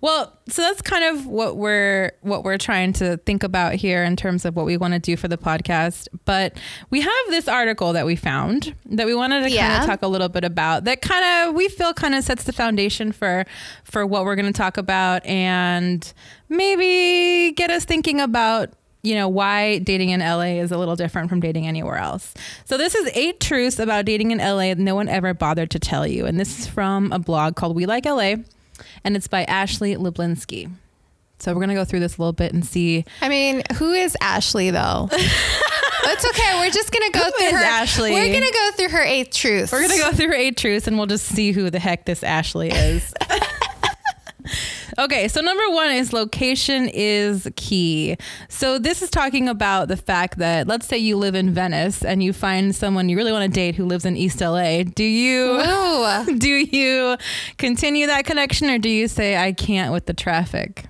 Well, 0.00 0.36
so 0.48 0.62
that's 0.62 0.82
kind 0.82 1.04
of 1.04 1.26
what 1.26 1.56
we're 1.56 2.12
what 2.22 2.44
we're 2.44 2.58
trying 2.58 2.92
to 2.94 3.16
think 3.18 3.42
about 3.42 3.74
here 3.74 4.04
in 4.04 4.16
terms 4.16 4.44
of 4.44 4.56
what 4.56 4.66
we 4.66 4.76
want 4.76 4.94
to 4.94 5.00
do 5.00 5.16
for 5.16 5.28
the 5.28 5.38
podcast. 5.38 6.08
But 6.24 6.56
we 6.90 7.00
have 7.00 7.26
this 7.28 7.48
article 7.48 7.92
that 7.92 8.06
we 8.06 8.16
found 8.16 8.74
that 8.86 9.06
we 9.06 9.14
wanted 9.14 9.48
to 9.48 9.56
kind 9.56 9.82
of 9.82 9.86
talk 9.86 10.02
a 10.02 10.08
little 10.08 10.28
bit 10.28 10.44
about 10.44 10.84
that 10.84 11.02
kind 11.02 11.48
of 11.48 11.54
we 11.54 11.68
feel 11.68 11.94
kind 11.94 12.14
of 12.14 12.24
sets 12.24 12.44
the 12.44 12.52
foundation 12.52 13.12
for 13.12 13.44
for 13.84 14.06
what 14.06 14.24
we're 14.24 14.36
going 14.36 14.52
to 14.52 14.56
talk 14.56 14.76
about 14.76 15.24
and 15.26 16.12
maybe 16.48 17.52
get 17.52 17.70
us 17.70 17.84
thinking 17.84 18.20
about 18.20 18.70
you 19.02 19.14
know 19.14 19.28
why 19.28 19.78
dating 19.80 20.10
in 20.10 20.20
LA 20.20 20.58
is 20.60 20.72
a 20.72 20.78
little 20.78 20.96
different 20.96 21.28
from 21.28 21.40
dating 21.40 21.66
anywhere 21.66 21.96
else. 21.96 22.34
So 22.64 22.76
this 22.78 22.94
is 22.94 23.10
eight 23.14 23.38
truths 23.38 23.78
about 23.78 24.06
dating 24.06 24.30
in 24.30 24.38
LA 24.38 24.68
that 24.68 24.78
no 24.78 24.94
one 24.94 25.08
ever 25.08 25.34
bothered 25.34 25.70
to 25.72 25.78
tell 25.78 26.06
you, 26.06 26.26
and 26.26 26.40
this 26.40 26.58
is 26.58 26.66
from 26.66 27.12
a 27.12 27.18
blog 27.18 27.54
called 27.54 27.76
We 27.76 27.86
Like 27.86 28.06
LA, 28.06 28.36
and 29.04 29.16
it's 29.16 29.28
by 29.28 29.44
Ashley 29.44 29.96
Lublinsky. 29.96 30.70
So 31.38 31.52
we're 31.52 31.60
gonna 31.60 31.74
go 31.74 31.84
through 31.84 32.00
this 32.00 32.16
a 32.16 32.20
little 32.20 32.32
bit 32.32 32.52
and 32.52 32.64
see. 32.64 33.04
I 33.20 33.28
mean, 33.28 33.62
who 33.76 33.92
is 33.92 34.16
Ashley 34.20 34.70
though? 34.70 35.08
It's 36.06 36.24
okay. 36.26 36.60
We're 36.60 36.70
just 36.70 36.92
gonna 36.92 37.10
go 37.10 37.24
Who 37.24 37.30
through 37.32 37.58
her. 37.58 37.64
Ashley? 37.64 38.12
We're 38.12 38.32
gonna 38.32 38.52
go 38.52 38.70
through 38.76 38.90
her 38.90 39.02
eight 39.02 39.32
truths. 39.32 39.72
We're 39.72 39.80
gonna 39.88 39.96
go 39.96 40.12
through 40.12 40.28
her 40.28 40.34
eight 40.34 40.56
truths, 40.56 40.86
and 40.86 40.96
we'll 40.98 41.06
just 41.06 41.24
see 41.24 41.52
who 41.52 41.70
the 41.70 41.78
heck 41.78 42.04
this 42.04 42.22
Ashley 42.22 42.70
is. 42.70 43.14
Okay, 44.98 45.28
so 45.28 45.40
number 45.40 45.68
one 45.70 45.90
is 45.90 46.12
location 46.12 46.88
is 46.92 47.48
key. 47.56 48.16
So 48.48 48.78
this 48.78 49.02
is 49.02 49.10
talking 49.10 49.48
about 49.48 49.88
the 49.88 49.96
fact 49.96 50.38
that 50.38 50.66
let's 50.66 50.86
say 50.86 50.98
you 50.98 51.16
live 51.16 51.34
in 51.34 51.52
Venice 51.52 52.04
and 52.04 52.22
you 52.22 52.32
find 52.32 52.74
someone 52.74 53.08
you 53.08 53.16
really 53.16 53.32
want 53.32 53.44
to 53.44 53.54
date 53.54 53.74
who 53.74 53.84
lives 53.84 54.04
in 54.04 54.16
East 54.16 54.40
LA. 54.40 54.84
Do 54.84 55.04
you 55.04 55.60
Ooh. 55.60 56.36
do 56.38 56.48
you 56.48 57.16
continue 57.58 58.06
that 58.06 58.24
connection 58.24 58.70
or 58.70 58.78
do 58.78 58.88
you 58.88 59.08
say 59.08 59.36
I 59.36 59.52
can't 59.52 59.92
with 59.92 60.06
the 60.06 60.14
traffic? 60.14 60.84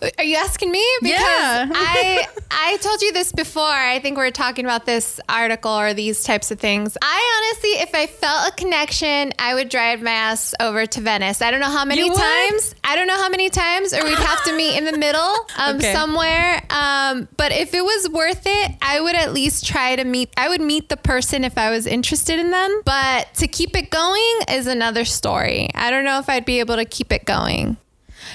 Are 0.00 0.24
you 0.24 0.36
asking 0.36 0.70
me? 0.70 0.84
Because 1.00 1.18
Yeah. 1.20 1.68
I 1.74 2.26
I 2.50 2.76
told 2.76 3.02
you 3.02 3.12
this 3.12 3.32
before. 3.32 3.64
I 3.64 3.98
think 3.98 4.16
we 4.16 4.24
are 4.24 4.30
talking 4.30 4.64
about 4.64 4.86
this 4.86 5.18
article 5.28 5.72
or 5.72 5.92
these 5.92 6.22
types 6.22 6.50
of 6.52 6.60
things. 6.60 6.96
I 7.02 7.50
honestly, 7.50 7.70
if 7.82 7.94
I 7.94 8.06
felt 8.06 8.48
a 8.48 8.52
connection, 8.56 9.32
I 9.38 9.54
would 9.54 9.68
drive 9.68 10.00
my 10.00 10.12
ass 10.12 10.54
over 10.60 10.86
to 10.86 11.00
Venice. 11.00 11.42
I 11.42 11.50
don't 11.50 11.58
know 11.60 11.66
how 11.70 11.84
many 11.84 12.08
times. 12.08 12.74
I 12.84 12.94
don't 12.94 13.06
know 13.08 13.16
how 13.16 13.28
many 13.28 13.50
times, 13.50 13.92
or 13.92 14.04
we'd 14.04 14.18
have 14.18 14.44
to 14.44 14.56
meet 14.56 14.76
in 14.78 14.84
the 14.84 14.96
middle 14.96 15.34
um, 15.58 15.76
Okay. 15.76 15.92
somewhere. 15.92 16.62
Um, 16.70 17.28
but 17.36 17.50
if 17.52 17.74
it 17.74 17.82
was 17.82 18.08
worth 18.10 18.42
it, 18.46 18.72
I 18.80 19.00
would 19.00 19.16
at 19.16 19.32
least 19.32 19.66
try 19.66 19.96
to 19.96 20.04
meet. 20.04 20.30
I 20.36 20.48
would 20.48 20.60
meet 20.60 20.88
the 20.88 20.96
person 20.96 21.42
if 21.44 21.58
I 21.58 21.70
was 21.70 21.86
interested 21.86 22.38
in 22.38 22.50
them. 22.52 22.82
But 22.84 23.34
to 23.34 23.48
keep 23.48 23.76
it 23.76 23.90
going 23.90 24.38
is 24.48 24.66
another 24.68 25.04
story. 25.04 25.70
I 25.74 25.90
don't 25.90 26.04
know 26.04 26.18
if 26.20 26.28
I'd 26.28 26.44
be 26.44 26.60
able 26.60 26.76
to 26.76 26.84
keep 26.84 27.12
it 27.12 27.24
going. 27.24 27.76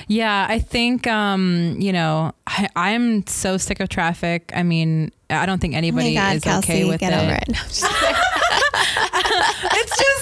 Yeah, 0.08 0.48
I 0.50 0.60
think 0.60 1.08
um, 1.08 1.76
you 1.80 1.94
know, 1.94 2.34
I, 2.48 2.70
I'm 2.76 3.26
so 3.28 3.58
sick 3.58 3.80
of 3.80 3.90
traffic. 3.90 4.52
I 4.56 4.64
mean, 4.64 5.12
I 5.30 5.46
don't 5.46 5.60
think 5.60 5.76
anybody 5.76 6.16
is 6.16 6.46
okay 6.46 6.86
with 6.86 7.00
get 7.00 7.14
it. 7.14 7.18
over 7.18 7.34
it. 7.34 7.50
No, 7.50 7.60
I'm 7.60 7.68
just 7.68 7.86
it's 9.74 9.98
just 9.98 10.13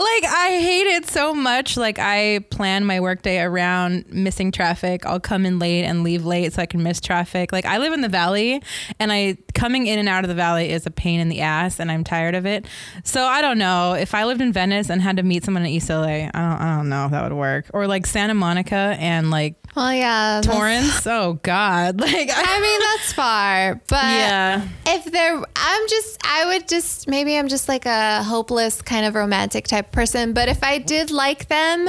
like 0.00 0.24
I 0.24 0.58
hate 0.60 0.86
it 0.86 1.08
so 1.08 1.34
much. 1.34 1.76
Like 1.76 1.98
I 1.98 2.40
plan 2.50 2.84
my 2.84 3.00
workday 3.00 3.40
around 3.40 4.06
missing 4.08 4.50
traffic. 4.50 5.04
I'll 5.04 5.20
come 5.20 5.44
in 5.44 5.58
late 5.58 5.84
and 5.84 6.02
leave 6.02 6.24
late 6.24 6.52
so 6.52 6.62
I 6.62 6.66
can 6.66 6.82
miss 6.82 7.00
traffic. 7.00 7.52
Like 7.52 7.66
I 7.66 7.78
live 7.78 7.92
in 7.92 8.00
the 8.00 8.08
valley 8.08 8.62
and 8.98 9.12
I 9.12 9.36
coming 9.54 9.86
in 9.86 9.98
and 9.98 10.08
out 10.08 10.24
of 10.24 10.28
the 10.28 10.34
valley 10.34 10.70
is 10.70 10.86
a 10.86 10.90
pain 10.90 11.20
in 11.20 11.28
the 11.28 11.40
ass 11.40 11.80
and 11.80 11.90
I'm 11.92 12.04
tired 12.04 12.34
of 12.34 12.46
it. 12.46 12.66
So 13.04 13.24
I 13.24 13.42
don't 13.42 13.58
know. 13.58 13.92
If 13.92 14.14
I 14.14 14.24
lived 14.24 14.40
in 14.40 14.52
Venice 14.52 14.90
and 14.90 15.02
had 15.02 15.16
to 15.16 15.22
meet 15.22 15.44
someone 15.44 15.64
in 15.64 15.68
East 15.68 15.90
LA, 15.90 16.02
I 16.02 16.30
don't 16.32 16.34
I 16.34 16.76
don't 16.76 16.88
know 16.88 17.04
if 17.06 17.10
that 17.10 17.22
would 17.22 17.36
work. 17.36 17.66
Or 17.74 17.86
like 17.86 18.06
Santa 18.06 18.34
Monica 18.34 18.96
and 18.98 19.30
like 19.30 19.54
Well, 19.76 19.92
yeah. 19.94 20.40
Torrance. 20.42 21.06
Oh 21.06 21.34
God. 21.42 22.00
Like 22.10 22.30
I, 22.34 22.60
mean, 22.60 22.80
that's 22.80 23.12
far, 23.12 23.80
but 23.88 24.02
Yeah. 24.04 24.68
if 24.86 25.04
there, 25.06 25.36
I'm 25.56 25.88
just, 25.88 26.18
I 26.24 26.46
would 26.46 26.68
just, 26.68 27.08
maybe 27.08 27.36
I'm 27.38 27.48
just 27.48 27.68
like 27.68 27.86
a 27.86 28.22
hopeless 28.22 28.82
kind 28.82 29.06
of 29.06 29.14
romantic 29.14 29.66
type 29.66 29.92
person. 29.92 30.32
But 30.32 30.48
if 30.48 30.62
I 30.64 30.78
did 30.78 31.10
like 31.10 31.48
them 31.48 31.88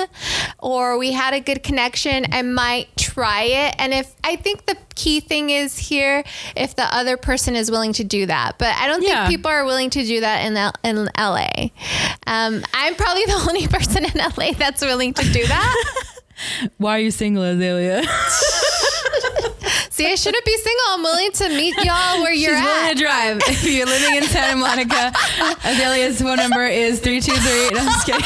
or 0.59 0.97
we 0.97 1.11
had 1.11 1.33
a 1.33 1.39
good 1.39 1.63
connection, 1.63 2.25
I 2.31 2.41
might 2.43 2.95
try 2.97 3.43
it. 3.43 3.75
And 3.79 3.93
if 3.93 4.13
I 4.23 4.35
think 4.35 4.65
the 4.67 4.77
key 4.95 5.19
thing 5.19 5.49
is 5.49 5.77
here, 5.77 6.23
if 6.55 6.75
the 6.75 6.83
other 6.95 7.17
person 7.17 7.55
is 7.55 7.71
willing 7.71 7.93
to 7.93 8.03
do 8.03 8.25
that, 8.27 8.57
but 8.59 8.75
I 8.75 8.87
don't 8.87 9.01
Yeah. 9.03 9.27
think 9.27 9.37
people 9.37 9.51
are 9.51 9.65
willing 9.65 9.89
to 9.91 10.03
do 10.05 10.19
that 10.21 10.45
in, 10.45 10.55
L- 10.55 10.73
in 10.83 11.09
LA. 11.17 11.69
Um, 12.27 12.63
I'm 12.73 12.95
probably 12.95 13.25
the 13.25 13.45
only 13.49 13.67
person 13.67 14.05
in 14.05 14.11
LA 14.15 14.51
that's 14.53 14.81
willing 14.81 15.13
to 15.15 15.23
do 15.31 15.45
that. 15.47 15.95
Why 16.77 16.97
are 16.97 17.01
you 17.01 17.11
single, 17.11 17.43
Azalea? 17.43 18.03
See, 19.91 20.07
I 20.09 20.15
shouldn't 20.15 20.45
be 20.45 20.57
single. 20.57 20.85
I'm 20.89 21.03
willing 21.03 21.31
to 21.33 21.49
meet 21.49 21.75
y'all 21.83 22.21
where 22.21 22.33
you're 22.33 22.55
She's 22.55 22.63
willing 22.63 22.85
at. 22.87 22.93
to 22.93 22.99
drive. 23.03 23.41
If 23.47 23.63
you're 23.63 23.85
living 23.85 24.15
in 24.15 24.23
Santa 24.23 24.55
Monica, 24.57 25.11
Azalea's 25.63 26.21
phone 26.21 26.37
number 26.37 26.65
is 26.65 26.99
323. 27.01 27.69
No, 27.71 27.79
I'm 27.79 27.85
just 27.85 28.05
kidding. 28.05 28.25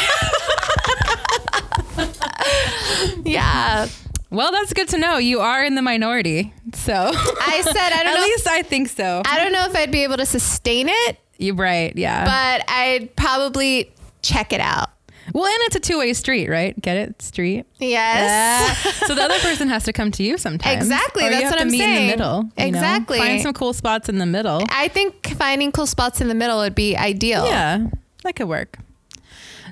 Yeah. 3.26 3.88
Well, 4.30 4.52
that's 4.52 4.74
good 4.74 4.88
to 4.90 4.98
know. 4.98 5.18
You 5.18 5.40
are 5.42 5.64
in 5.64 5.76
the 5.76 5.82
minority. 5.82 6.54
So 6.74 6.94
I 6.94 7.62
said 7.62 7.76
I 7.78 7.90
don't 8.04 8.08
at 8.08 8.14
know. 8.16 8.22
At 8.22 8.26
least 8.26 8.48
I 8.48 8.62
think 8.62 8.90
so. 8.90 9.22
I 9.26 9.38
don't 9.40 9.52
know 9.52 9.66
if 9.66 9.76
I'd 9.76 9.92
be 9.92 10.04
able 10.04 10.18
to 10.18 10.26
sustain 10.26 10.88
it, 10.90 11.18
You're 11.38 11.56
right. 11.56 11.96
Yeah. 11.96 12.26
but 12.26 12.66
I'd 12.70 13.16
probably 13.16 13.92
check 14.22 14.52
it 14.54 14.60
out. 14.62 14.90
Well, 15.34 15.46
and 15.46 15.55
it's 15.62 15.75
a 15.75 15.79
two 15.79 15.98
way 15.98 16.13
street, 16.13 16.50
right? 16.50 16.79
Get 16.82 16.98
it? 16.98 17.22
Street. 17.22 17.65
Yes. 17.79 18.86
Yeah. 18.86 18.91
so 19.08 19.15
the 19.15 19.22
other 19.24 19.39
person 19.39 19.67
has 19.70 19.84
to 19.86 19.94
come 19.94 20.12
to 20.12 20.24
you 20.24 20.38
sometimes. 20.38 20.84
Exactly, 20.84 21.24
Or 21.24 21.27
you 21.27 21.32
that's 21.32 21.44
have 21.44 21.51
what 21.53 21.58
to 21.58 21.62
I'm 21.63 21.72
meet 21.72 21.82
in 21.84 21.96
the 21.96 22.08
middle. 22.08 22.38
you 22.44 22.72
know? 22.72 22.77
Exactly. 22.77 23.17
Find 23.17 23.41
some 23.41 23.53
cool 23.53 23.74
spots 23.74 24.10
in 24.10 24.17
the 24.20 24.25
middle. 24.25 24.63
I 24.70 24.88
think 24.88 25.27
finding 25.36 25.72
cool 25.72 25.88
spots 25.88 26.22
in 26.22 26.27
the 26.27 26.36
middle 26.36 26.58
would 26.60 26.75
be 26.75 26.96
ideal. 26.96 27.46
Yeah, 27.46 27.88
that 28.24 28.36
could 28.36 28.48
work. 28.48 28.77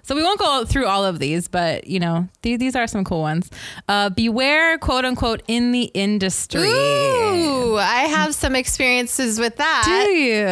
So 0.05 0.15
we 0.15 0.21
won't 0.23 0.37
go 0.39 0.65
through 0.65 0.87
all 0.87 1.05
of 1.05 1.19
these, 1.19 1.47
but 1.47 1.87
you 1.87 1.97
know, 1.97 2.27
these, 2.41 2.59
these 2.59 2.75
are 2.75 2.87
some 2.87 3.05
cool 3.05 3.21
ones. 3.21 3.49
Uh, 3.87 4.09
beware, 4.09 4.77
quote 4.77 5.05
unquote, 5.05 5.41
in 5.47 5.71
the 5.71 5.83
industry. 5.93 6.61
Ooh, 6.69 7.77
I 7.77 8.07
have 8.09 8.35
some 8.35 8.53
experiences 8.53 9.39
with 9.39 9.55
that. 9.57 9.83
Do 9.85 10.11
you? 10.11 10.45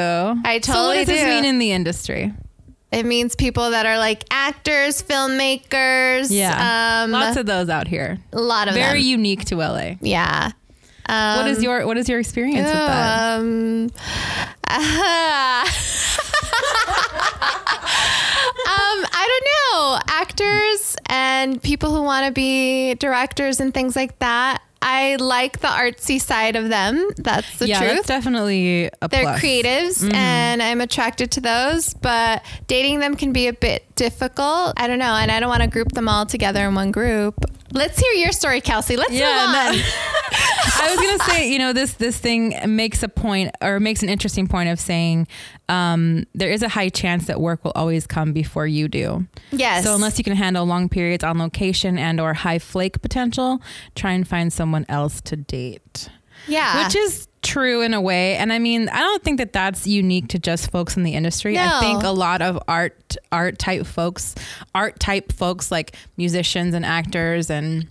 I 0.45 0.59
totally. 0.59 0.63
So 0.63 0.85
what 0.85 0.95
does 0.95 1.07
this 1.07 1.25
mean 1.25 1.43
in 1.43 1.59
the 1.59 1.71
industry? 1.73 2.33
It 2.91 3.05
means 3.05 3.35
people 3.35 3.71
that 3.71 3.85
are 3.85 3.97
like 3.97 4.25
actors, 4.31 5.01
filmmakers. 5.01 6.27
Yeah, 6.29 7.03
Um, 7.03 7.11
lots 7.11 7.37
of 7.37 7.45
those 7.45 7.69
out 7.69 7.87
here. 7.87 8.19
a 8.33 8.41
lot 8.41 8.67
of 8.67 8.73
Very 8.73 8.99
them. 8.99 9.07
unique 9.09 9.45
to 9.45 9.55
LA. 9.55 9.93
Yeah. 10.01 10.51
Um, 11.07 11.37
what 11.37 11.47
is 11.49 11.63
your 11.63 11.87
What 11.87 11.97
is 11.97 12.09
your 12.09 12.19
experience 12.19 12.65
with 12.67 12.73
that? 12.73 13.39
Um, 13.39 13.89
um, 14.67 15.65
I 19.13 19.25
don't 19.27 19.47
know. 19.47 19.99
Actors 20.07 20.95
and 21.07 21.61
people 21.61 21.93
who 21.93 22.01
want 22.03 22.25
to 22.27 22.31
be 22.31 22.95
directors 22.95 23.59
and 23.59 23.73
things 23.73 23.95
like 23.95 24.17
that. 24.19 24.61
I 24.81 25.17
like 25.17 25.59
the 25.59 25.67
artsy 25.67 26.19
side 26.19 26.55
of 26.55 26.69
them. 26.69 27.07
That's 27.17 27.59
the 27.59 27.67
yeah, 27.67 27.79
truth. 27.79 27.91
that's 27.93 28.07
definitely 28.07 28.89
a 29.01 29.07
They're 29.07 29.23
plus. 29.23 29.41
creatives 29.41 30.03
mm-hmm. 30.03 30.15
and 30.15 30.61
I'm 30.61 30.81
attracted 30.81 31.31
to 31.31 31.41
those, 31.41 31.93
but 31.93 32.43
dating 32.67 32.99
them 32.99 33.15
can 33.15 33.31
be 33.31 33.47
a 33.47 33.53
bit 33.53 33.95
difficult. 33.95 34.73
I 34.77 34.87
don't 34.87 34.99
know. 34.99 35.13
And 35.13 35.31
I 35.31 35.39
don't 35.39 35.49
want 35.49 35.61
to 35.61 35.69
group 35.69 35.91
them 35.91 36.09
all 36.09 36.25
together 36.25 36.67
in 36.67 36.73
one 36.73 36.91
group. 36.91 37.35
Let's 37.73 37.99
hear 37.99 38.11
your 38.13 38.31
story, 38.31 38.61
Kelsey. 38.61 38.97
Let's 38.97 39.11
Yeah, 39.11 39.25
move 39.25 39.55
on. 39.55 39.75
no. 39.77 39.83
I 40.83 40.95
was 40.95 40.99
gonna 40.99 41.31
say, 41.31 41.51
you 41.51 41.59
know, 41.59 41.73
this 41.73 41.93
this 41.93 42.17
thing 42.17 42.55
makes 42.67 43.03
a 43.03 43.07
point 43.07 43.55
or 43.61 43.79
makes 43.79 44.03
an 44.03 44.09
interesting 44.09 44.47
point 44.47 44.69
of 44.69 44.79
saying 44.79 45.27
um, 45.69 46.25
there 46.33 46.49
is 46.51 46.63
a 46.63 46.69
high 46.69 46.89
chance 46.89 47.27
that 47.27 47.39
work 47.39 47.63
will 47.63 47.71
always 47.75 48.07
come 48.07 48.33
before 48.33 48.67
you 48.67 48.87
do. 48.87 49.25
Yes. 49.51 49.83
So 49.83 49.93
unless 49.95 50.17
you 50.17 50.23
can 50.23 50.35
handle 50.35 50.65
long 50.65 50.89
periods 50.89 51.23
on 51.23 51.37
location 51.37 51.97
and 51.97 52.19
or 52.19 52.33
high 52.33 52.59
flake 52.59 53.01
potential, 53.01 53.61
try 53.95 54.11
and 54.11 54.27
find 54.27 54.51
someone 54.51 54.85
else 54.89 55.21
to 55.21 55.35
date. 55.35 56.09
yeah. 56.47 56.83
Which 56.85 56.95
is 56.95 57.27
true 57.41 57.81
in 57.81 57.93
a 57.93 58.01
way. 58.01 58.35
And 58.35 58.53
I 58.53 58.59
mean, 58.59 58.89
I 58.89 58.99
don't 58.99 59.23
think 59.23 59.37
that 59.39 59.53
that's 59.53 59.87
unique 59.87 60.27
to 60.29 60.39
just 60.39 60.71
folks 60.71 60.95
in 60.95 61.03
the 61.03 61.13
industry. 61.13 61.57
I 61.57 61.79
think 61.79 62.03
a 62.03 62.11
lot 62.11 62.41
of 62.41 62.59
art 62.67 63.15
art 63.31 63.59
type 63.59 63.85
folks, 63.85 64.35
art 64.75 64.99
type 64.99 65.31
folks 65.31 65.71
like 65.71 65.95
musicians 66.17 66.73
and 66.73 66.85
actors 66.85 67.49
and 67.49 67.87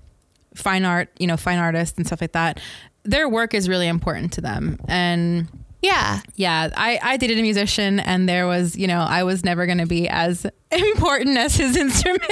fine 0.54 0.84
art, 0.84 1.08
you 1.18 1.26
know, 1.26 1.36
fine 1.36 1.58
artists 1.58 1.96
and 1.96 2.06
stuff 2.06 2.20
like 2.20 2.32
that. 2.32 2.60
Their 3.02 3.28
work 3.28 3.54
is 3.54 3.68
really 3.68 3.88
important 3.88 4.32
to 4.34 4.40
them. 4.40 4.78
And 4.86 5.48
yeah. 5.82 6.20
yeah, 6.36 6.68
I, 6.76 6.98
I 7.02 7.16
dated 7.16 7.38
a 7.38 7.42
musician 7.42 8.00
and 8.00 8.28
there 8.28 8.46
was, 8.46 8.76
you 8.76 8.86
know, 8.86 9.00
I 9.00 9.22
was 9.22 9.44
never 9.44 9.64
going 9.64 9.78
to 9.78 9.86
be 9.86 10.08
as 10.08 10.46
important 10.70 11.38
as 11.38 11.56
his 11.56 11.76
instrument. 11.76 12.22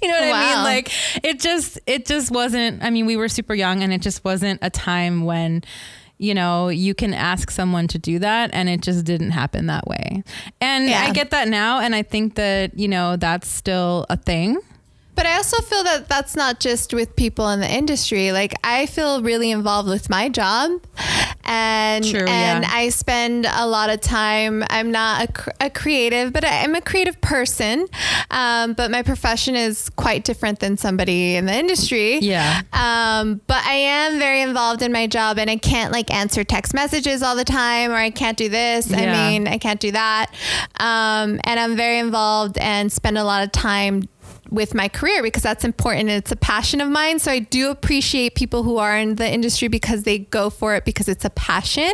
you 0.00 0.08
know 0.08 0.14
what 0.14 0.34
I 0.34 0.54
mean? 0.54 0.64
Like 0.64 1.24
it 1.24 1.40
just, 1.40 1.80
it 1.86 2.06
just 2.06 2.30
wasn't, 2.30 2.82
I 2.82 2.90
mean, 2.90 3.06
we 3.06 3.16
were 3.16 3.28
super 3.28 3.54
young 3.54 3.82
and 3.82 3.92
it 3.92 4.02
just 4.02 4.24
wasn't 4.24 4.60
a 4.62 4.70
time 4.70 5.24
when, 5.24 5.64
you 6.18 6.34
know, 6.34 6.68
you 6.68 6.94
can 6.94 7.12
ask 7.14 7.50
someone 7.50 7.88
to 7.88 7.98
do 7.98 8.18
that 8.20 8.50
and 8.52 8.68
it 8.68 8.80
just 8.80 9.04
didn't 9.04 9.30
happen 9.32 9.66
that 9.66 9.86
way. 9.86 10.22
And 10.60 10.88
Yeah. 10.88 11.02
I 11.02 11.10
get 11.12 11.30
that 11.30 11.48
now. 11.48 11.80
And 11.80 11.94
I 11.94 12.02
think 12.02 12.34
that, 12.36 12.78
you 12.78 12.88
know, 12.88 13.16
that's 13.16 13.48
still 13.48 14.06
a 14.08 14.16
thing. 14.16 14.58
But 15.14 15.26
I 15.26 15.36
also 15.36 15.60
feel 15.62 15.84
that 15.84 16.08
that's 16.08 16.34
not 16.34 16.58
just 16.58 16.94
with 16.94 17.14
people 17.16 17.48
in 17.50 17.60
the 17.60 17.70
industry. 17.70 18.32
Like 18.32 18.54
I 18.64 18.86
feel 18.86 19.22
really 19.22 19.50
involved 19.50 19.88
with 19.88 20.08
my 20.08 20.28
job, 20.28 20.80
and 21.44 22.04
True, 22.04 22.20
and 22.20 22.64
yeah. 22.64 22.70
I 22.72 22.88
spend 22.88 23.46
a 23.46 23.66
lot 23.66 23.90
of 23.90 24.00
time. 24.00 24.64
I'm 24.70 24.90
not 24.90 25.28
a, 25.28 25.66
a 25.66 25.70
creative, 25.70 26.32
but 26.32 26.44
I, 26.44 26.62
I'm 26.62 26.74
a 26.74 26.80
creative 26.80 27.20
person. 27.20 27.86
Um, 28.30 28.72
but 28.72 28.90
my 28.90 29.02
profession 29.02 29.54
is 29.54 29.90
quite 29.90 30.24
different 30.24 30.60
than 30.60 30.76
somebody 30.78 31.36
in 31.36 31.44
the 31.44 31.54
industry. 31.54 32.18
Yeah. 32.20 32.62
Um, 32.72 33.42
but 33.46 33.62
I 33.66 33.74
am 33.74 34.18
very 34.18 34.40
involved 34.40 34.80
in 34.80 34.92
my 34.92 35.06
job, 35.06 35.38
and 35.38 35.50
I 35.50 35.56
can't 35.56 35.92
like 35.92 36.10
answer 36.12 36.42
text 36.42 36.72
messages 36.72 37.22
all 37.22 37.36
the 37.36 37.44
time, 37.44 37.90
or 37.90 37.96
I 37.96 38.10
can't 38.10 38.38
do 38.38 38.48
this. 38.48 38.92
I 38.92 39.06
mean, 39.06 39.46
I 39.46 39.58
can't 39.58 39.80
do 39.80 39.90
that. 39.92 40.32
Um, 40.80 41.38
and 41.44 41.60
I'm 41.60 41.76
very 41.76 41.98
involved 41.98 42.56
and 42.58 42.90
spend 42.90 43.18
a 43.18 43.24
lot 43.24 43.42
of 43.42 43.52
time 43.52 44.08
with 44.52 44.74
my 44.74 44.88
career 44.88 45.22
because 45.22 45.42
that's 45.42 45.64
important 45.64 46.08
and 46.10 46.18
it's 46.18 46.30
a 46.32 46.36
passion 46.36 46.80
of 46.80 46.88
mine. 46.88 47.18
So 47.18 47.30
I 47.32 47.38
do 47.40 47.70
appreciate 47.70 48.34
people 48.34 48.62
who 48.62 48.76
are 48.78 48.96
in 48.96 49.16
the 49.16 49.28
industry 49.28 49.68
because 49.68 50.02
they 50.04 50.18
go 50.18 50.50
for 50.50 50.74
it 50.74 50.84
because 50.84 51.08
it's 51.08 51.24
a 51.24 51.30
passion. 51.30 51.90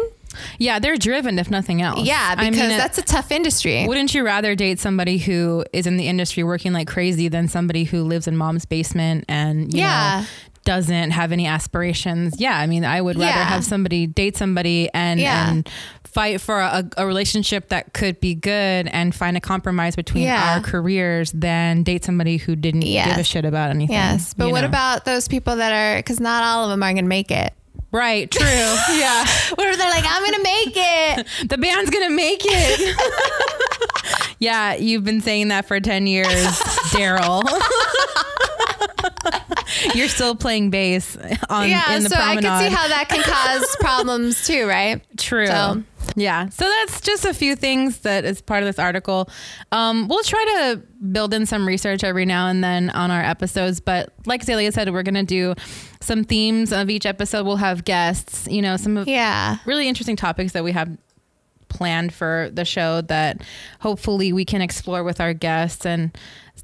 Yeah, 0.58 0.78
they're 0.78 0.96
driven 0.96 1.38
if 1.38 1.50
nothing 1.50 1.80
else. 1.82 2.00
Yeah, 2.06 2.34
I 2.36 2.50
because 2.50 2.68
mean, 2.68 2.76
that's 2.76 2.98
a 2.98 3.02
tough 3.02 3.32
industry. 3.32 3.86
Wouldn't 3.88 4.14
you 4.14 4.24
rather 4.24 4.54
date 4.54 4.78
somebody 4.78 5.18
who 5.18 5.64
is 5.72 5.86
in 5.86 5.96
the 5.96 6.06
industry 6.06 6.42
working 6.42 6.72
like 6.72 6.86
crazy 6.86 7.28
than 7.28 7.48
somebody 7.48 7.84
who 7.84 8.02
lives 8.02 8.28
in 8.28 8.36
mom's 8.36 8.64
basement 8.66 9.24
and 9.28 9.72
you 9.72 9.80
Yeah. 9.80 10.20
know 10.20 10.26
doesn't 10.68 11.12
have 11.12 11.32
any 11.32 11.46
aspirations? 11.46 12.34
Yeah, 12.38 12.54
I 12.58 12.66
mean, 12.66 12.84
I 12.84 13.00
would 13.00 13.16
rather 13.16 13.26
Yeah. 13.38 13.44
have 13.48 13.64
somebody 13.64 14.06
date 14.06 14.36
somebody 14.36 14.90
and 14.92 15.18
Yeah. 15.18 15.48
and 15.50 15.66
fight 16.04 16.42
for 16.42 16.60
a, 16.60 16.84
a 16.98 17.06
relationship 17.06 17.70
that 17.70 17.94
could 17.94 18.20
be 18.20 18.34
good 18.34 18.86
and 18.88 19.14
find 19.14 19.34
a 19.34 19.40
compromise 19.40 19.96
between 19.96 20.24
Yeah. 20.24 20.56
our 20.56 20.60
careers 20.60 21.32
than 21.32 21.84
date 21.84 22.04
somebody 22.04 22.36
who 22.36 22.54
didn't 22.54 22.80
give 22.80 23.16
a 23.16 23.24
shit 23.24 23.46
about 23.46 23.70
anything. 23.70 23.94
Yes, 23.96 24.34
but 24.34 24.50
what 24.50 24.60
know? 24.60 24.66
about 24.66 25.06
those 25.06 25.26
people 25.26 25.56
that 25.56 25.72
are? 25.72 25.96
Because 25.98 26.20
not 26.20 26.42
all 26.44 26.64
of 26.64 26.70
them 26.70 26.82
are 26.82 26.92
going 26.92 27.04
to 27.04 27.08
make 27.08 27.30
it. 27.30 27.54
right? 27.90 28.30
True. 28.30 28.44
yeah, 28.46 29.24
What 29.54 29.66
if 29.70 29.78
they're 29.78 29.90
like, 29.90 30.04
I'm 30.06 30.22
going 30.22 30.34
to 30.34 30.42
make 30.42 30.72
it? 30.76 31.26
the 31.48 31.56
band's 31.56 31.88
gonna 31.88 32.10
make 32.10 32.42
it. 32.44 32.96
yeah, 34.38 34.74
you've 34.74 35.04
been 35.04 35.22
saying 35.22 35.48
that 35.48 35.64
for 35.66 35.80
10 35.80 36.06
years, 36.06 36.26
Daryl. 36.92 37.42
You're 39.94 40.08
still 40.08 40.34
playing 40.34 40.70
bass 40.70 41.16
on 41.48 41.68
yeah, 41.68 41.94
in 41.96 42.02
the 42.02 42.08
so 42.10 42.16
promenade. 42.16 42.46
I 42.46 42.60
can 42.60 42.70
see 42.70 42.74
how 42.76 42.88
that 42.88 43.08
can 43.08 43.22
cause 43.22 43.76
problems 43.80 44.46
too, 44.46 44.66
right? 44.66 45.00
True. 45.16 45.46
So- 45.46 45.82
yeah. 46.16 46.48
So 46.48 46.64
that's 46.64 47.00
just 47.02 47.24
a 47.26 47.34
few 47.34 47.54
things 47.54 47.98
that 47.98 48.24
is 48.24 48.40
part 48.40 48.62
of 48.62 48.66
this 48.66 48.78
article. 48.78 49.28
Um, 49.72 50.08
we'll 50.08 50.22
try 50.24 50.42
to 50.44 50.82
build 51.12 51.34
in 51.34 51.44
some 51.44 51.66
research 51.68 52.02
every 52.02 52.24
now 52.24 52.48
and 52.48 52.64
then 52.64 52.88
on 52.90 53.10
our 53.10 53.20
episodes. 53.22 53.78
But 53.78 54.12
like 54.24 54.42
Celia 54.42 54.72
said, 54.72 54.90
we're 54.92 55.02
going 55.02 55.14
to 55.16 55.22
do 55.22 55.54
some 56.00 56.24
themes 56.24 56.72
of 56.72 56.88
each 56.88 57.04
episode. 57.04 57.44
We'll 57.46 57.56
have 57.56 57.84
guests, 57.84 58.48
you 58.50 58.62
know, 58.62 58.76
some 58.78 58.96
of 58.96 59.06
Yeah. 59.06 59.58
really 59.66 59.86
interesting 59.86 60.16
topics 60.16 60.52
that 60.52 60.64
we 60.64 60.72
have 60.72 60.96
planned 61.68 62.14
for 62.14 62.48
the 62.54 62.64
show 62.64 63.02
that 63.02 63.42
hopefully 63.80 64.32
we 64.32 64.44
can 64.44 64.62
explore 64.62 65.04
with 65.04 65.20
our 65.20 65.34
guests 65.34 65.84
and 65.84 66.16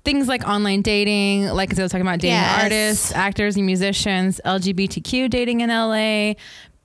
things 0.05 0.29
like 0.29 0.47
online 0.47 0.83
dating, 0.83 1.47
like 1.49 1.77
I 1.79 1.83
was 1.83 1.91
talking 1.91 2.07
about 2.07 2.19
dating 2.21 2.37
Yes. 2.37 2.63
artists, 2.63 3.13
actors 3.13 3.57
and 3.57 3.65
musicians, 3.67 4.41
LGBTQ 4.45 5.31
dating 5.31 5.61
in 5.63 5.71
LA, 5.71 6.35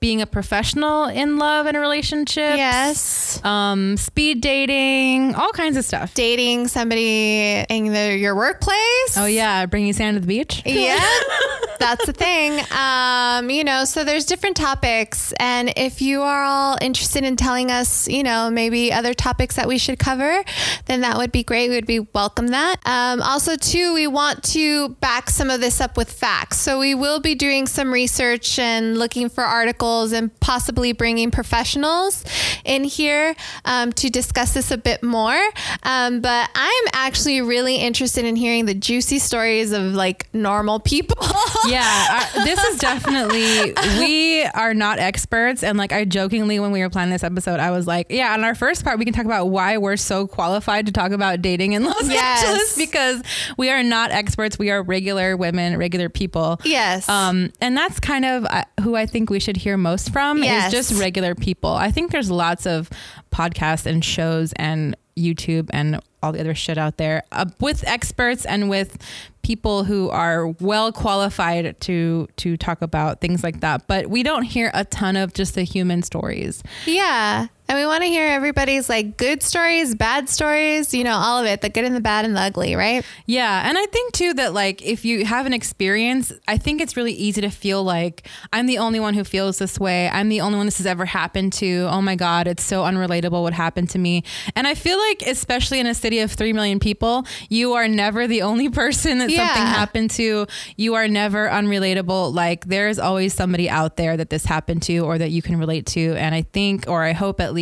being 0.00 0.22
a 0.22 0.26
professional 0.26 1.04
in 1.04 1.36
love 1.36 1.66
and 1.66 1.76
a 1.76 1.80
relationship. 1.80 2.56
Yes. 2.56 3.44
Um, 3.44 3.98
speed 3.98 4.40
dating, 4.40 5.34
all 5.34 5.52
kinds 5.52 5.76
of 5.76 5.84
stuff. 5.84 6.14
Dating 6.14 6.68
somebody 6.68 7.66
in 7.68 7.92
the, 7.92 8.16
your 8.16 8.34
workplace. 8.34 9.16
Oh 9.16 9.26
yeah, 9.26 9.66
bringing 9.66 9.92
sand 9.92 10.16
to 10.16 10.20
the 10.20 10.26
beach. 10.26 10.62
Yeah, 10.64 10.98
that's 11.78 12.06
the 12.06 12.14
thing. 12.14 12.60
Um, 12.70 13.50
you 13.50 13.62
know, 13.62 13.84
so 13.84 14.02
there's 14.02 14.24
different 14.24 14.56
topics, 14.56 15.34
and 15.38 15.72
if 15.76 16.00
you 16.00 16.22
are 16.22 16.44
all 16.44 16.78
interested 16.80 17.22
in 17.22 17.36
telling 17.36 17.70
us, 17.70 18.08
you 18.08 18.22
know, 18.22 18.50
maybe 18.50 18.92
other 18.92 19.12
topics 19.12 19.56
that 19.56 19.68
we 19.68 19.76
should 19.76 19.98
cover, 19.98 20.42
then 20.86 21.02
that 21.02 21.18
would 21.18 21.30
be 21.30 21.42
great. 21.42 21.68
We 21.68 21.74
would 21.76 21.86
be 21.86 22.00
welcome 22.00 22.48
that. 22.48 22.76
Um, 22.86 23.20
also, 23.20 23.54
too, 23.54 23.92
we 23.92 24.06
want 24.06 24.42
to 24.44 24.90
back 25.00 25.28
some 25.28 25.50
of 25.50 25.60
this 25.60 25.78
up 25.78 25.98
with 25.98 26.10
facts. 26.10 26.58
So 26.58 26.78
we 26.78 26.94
will 26.94 27.20
be 27.20 27.34
doing 27.34 27.66
some 27.66 27.92
research 27.92 28.58
and 28.58 28.98
looking 28.98 29.28
for 29.28 29.44
articles 29.44 29.89
and 29.90 30.38
possibly 30.40 30.92
bringing 30.92 31.30
professionals 31.30 32.24
in 32.64 32.84
here 32.84 33.34
um, 33.64 33.92
to 33.92 34.08
discuss 34.10 34.54
this 34.54 34.70
a 34.70 34.78
bit 34.78 35.02
more. 35.02 35.40
Um, 35.82 36.20
but 36.20 36.48
I'm 36.54 36.84
actually 36.92 37.40
really 37.40 37.76
interested 37.76 38.24
in 38.24 38.36
hearing 38.36 38.66
the 38.66 38.74
juicy 38.74 39.18
stories 39.18 39.72
of 39.72 39.82
like 39.94 40.32
normal 40.34 40.78
people. 40.80 41.16
yeah, 41.68 42.28
this 42.44 42.62
is 42.64 42.78
definitely 42.78 43.74
we 43.98 44.44
are 44.44 44.74
not 44.74 44.98
experts, 44.98 45.62
and 45.62 45.76
like 45.78 45.92
I 45.92 46.04
jokingly 46.04 46.60
when 46.60 46.70
we 46.72 46.80
were 46.80 46.90
planning 46.90 47.12
this 47.12 47.24
episode, 47.24 47.60
I 47.60 47.70
was 47.70 47.86
like, 47.86 48.06
yeah, 48.10 48.32
on 48.34 48.44
our 48.44 48.54
first 48.54 48.84
part 48.84 48.98
we 48.98 49.04
can 49.04 49.14
talk 49.14 49.24
about 49.24 49.46
why 49.46 49.78
we're 49.78 49.96
so 49.96 50.26
qualified 50.26 50.86
to 50.86 50.92
talk 50.92 51.12
about 51.12 51.42
dating 51.42 51.72
in 51.72 51.84
Los 51.84 52.08
Yes. 52.08 52.44
Angeles 52.44 52.76
because 52.76 53.22
we 53.56 53.70
are 53.70 53.82
not 53.82 54.10
experts. 54.10 54.58
We 54.58 54.70
are 54.70 54.82
regular 54.82 55.36
women, 55.36 55.76
regular 55.76 56.08
people. 56.08 56.60
Yes. 56.64 57.08
Um, 57.08 57.52
and 57.60 57.76
that's 57.76 58.00
kind 58.00 58.24
of 58.24 58.44
uh, 58.46 58.64
who 58.82 58.96
I 58.96 59.06
think 59.06 59.30
we 59.30 59.40
should 59.40 59.56
hear 59.56 59.76
most 59.80 60.12
from 60.12 60.42
Yes. 60.42 60.72
is 60.72 60.88
just 60.88 61.00
regular 61.00 61.34
people. 61.34 61.70
I 61.70 61.90
think 61.90 62.12
there's 62.12 62.30
lots 62.30 62.66
of 62.66 62.88
podcasts 63.32 63.86
and 63.86 64.04
shows 64.04 64.52
and 64.56 64.96
YouTube 65.16 65.68
and 65.72 66.00
all 66.22 66.32
the 66.32 66.40
other 66.40 66.54
shit 66.54 66.78
out 66.78 66.96
there 66.98 67.22
uh, 67.32 67.46
with 67.60 67.82
experts 67.86 68.44
and 68.46 68.68
with 68.70 68.96
people 69.42 69.84
who 69.84 70.08
are 70.10 70.48
well 70.60 70.92
qualified 70.92 71.78
to 71.80 72.28
to 72.36 72.56
talk 72.56 72.80
about 72.82 73.20
things 73.20 73.42
like 73.42 73.60
that. 73.60 73.86
But 73.86 74.08
we 74.08 74.22
don't 74.22 74.42
hear 74.44 74.70
a 74.74 74.84
ton 74.84 75.16
of 75.16 75.34
just 75.34 75.54
the 75.54 75.62
human 75.62 76.02
stories. 76.02 76.62
yeah. 76.86 77.46
And 77.70 77.78
we 77.78 77.86
want 77.86 78.02
to 78.02 78.08
hear 78.08 78.26
everybody's 78.26 78.88
like 78.88 79.16
good 79.16 79.44
stories, 79.44 79.94
bad 79.94 80.28
stories, 80.28 80.92
you 80.92 81.04
know, 81.04 81.14
all 81.14 81.38
of 81.38 81.46
it, 81.46 81.60
the 81.60 81.68
good 81.68 81.84
and 81.84 81.94
the 81.94 82.00
bad 82.00 82.24
and 82.24 82.34
the 82.34 82.40
ugly, 82.40 82.74
right? 82.74 83.04
Yeah, 83.26 83.62
and 83.64 83.78
I 83.78 83.86
think 83.86 84.12
too 84.12 84.34
that 84.34 84.52
like 84.52 84.82
if 84.82 85.04
you 85.04 85.24
have 85.24 85.46
an 85.46 85.52
experience, 85.52 86.32
I 86.48 86.58
think 86.58 86.80
it's 86.80 86.96
really 86.96 87.12
easy 87.12 87.42
to 87.42 87.48
feel 87.48 87.84
like 87.84 88.26
I'm 88.52 88.66
the 88.66 88.78
only 88.78 88.98
one 88.98 89.14
who 89.14 89.22
feels 89.22 89.58
this 89.58 89.78
way. 89.78 90.08
I'm 90.08 90.28
the 90.28 90.40
only 90.40 90.56
one 90.56 90.66
this 90.66 90.78
has 90.78 90.86
ever 90.86 91.04
happened 91.04 91.52
to. 91.54 91.86
Oh 91.88 92.02
my 92.02 92.16
god, 92.16 92.48
it's 92.48 92.64
so 92.64 92.82
unrelatable 92.82 93.40
what 93.40 93.52
happened 93.52 93.88
to 93.90 94.00
me. 94.00 94.24
And 94.56 94.66
I 94.66 94.74
feel 94.74 94.98
like 94.98 95.22
especially 95.22 95.78
in 95.78 95.86
a 95.86 95.94
city 95.94 96.18
of 96.18 96.32
3 96.32 96.52
million 96.52 96.80
people, 96.80 97.24
you 97.50 97.74
are 97.74 97.86
never 97.86 98.26
the 98.26 98.42
only 98.42 98.68
person 98.82 99.18
that 99.18 99.30
something 99.30 99.62
happened 99.62 100.10
to. 100.10 100.48
You 100.76 100.94
are 100.94 101.06
never 101.06 101.48
unrelatable. 101.48 102.34
Like 102.34 102.64
there's 102.66 102.98
always 102.98 103.32
somebody 103.32 103.70
out 103.70 103.96
there 103.96 104.16
that 104.16 104.28
this 104.28 104.44
happened 104.44 104.82
to 104.82 104.98
or 104.98 105.18
that 105.18 105.30
you 105.30 105.40
can 105.40 105.56
relate 105.56 105.86
to. 105.86 106.16
And 106.16 106.34
I 106.34 106.42
think 106.42 106.86
or 106.88 107.04
I 107.04 107.12
hope 107.12 107.40
at 107.40 107.54
least 107.54 107.59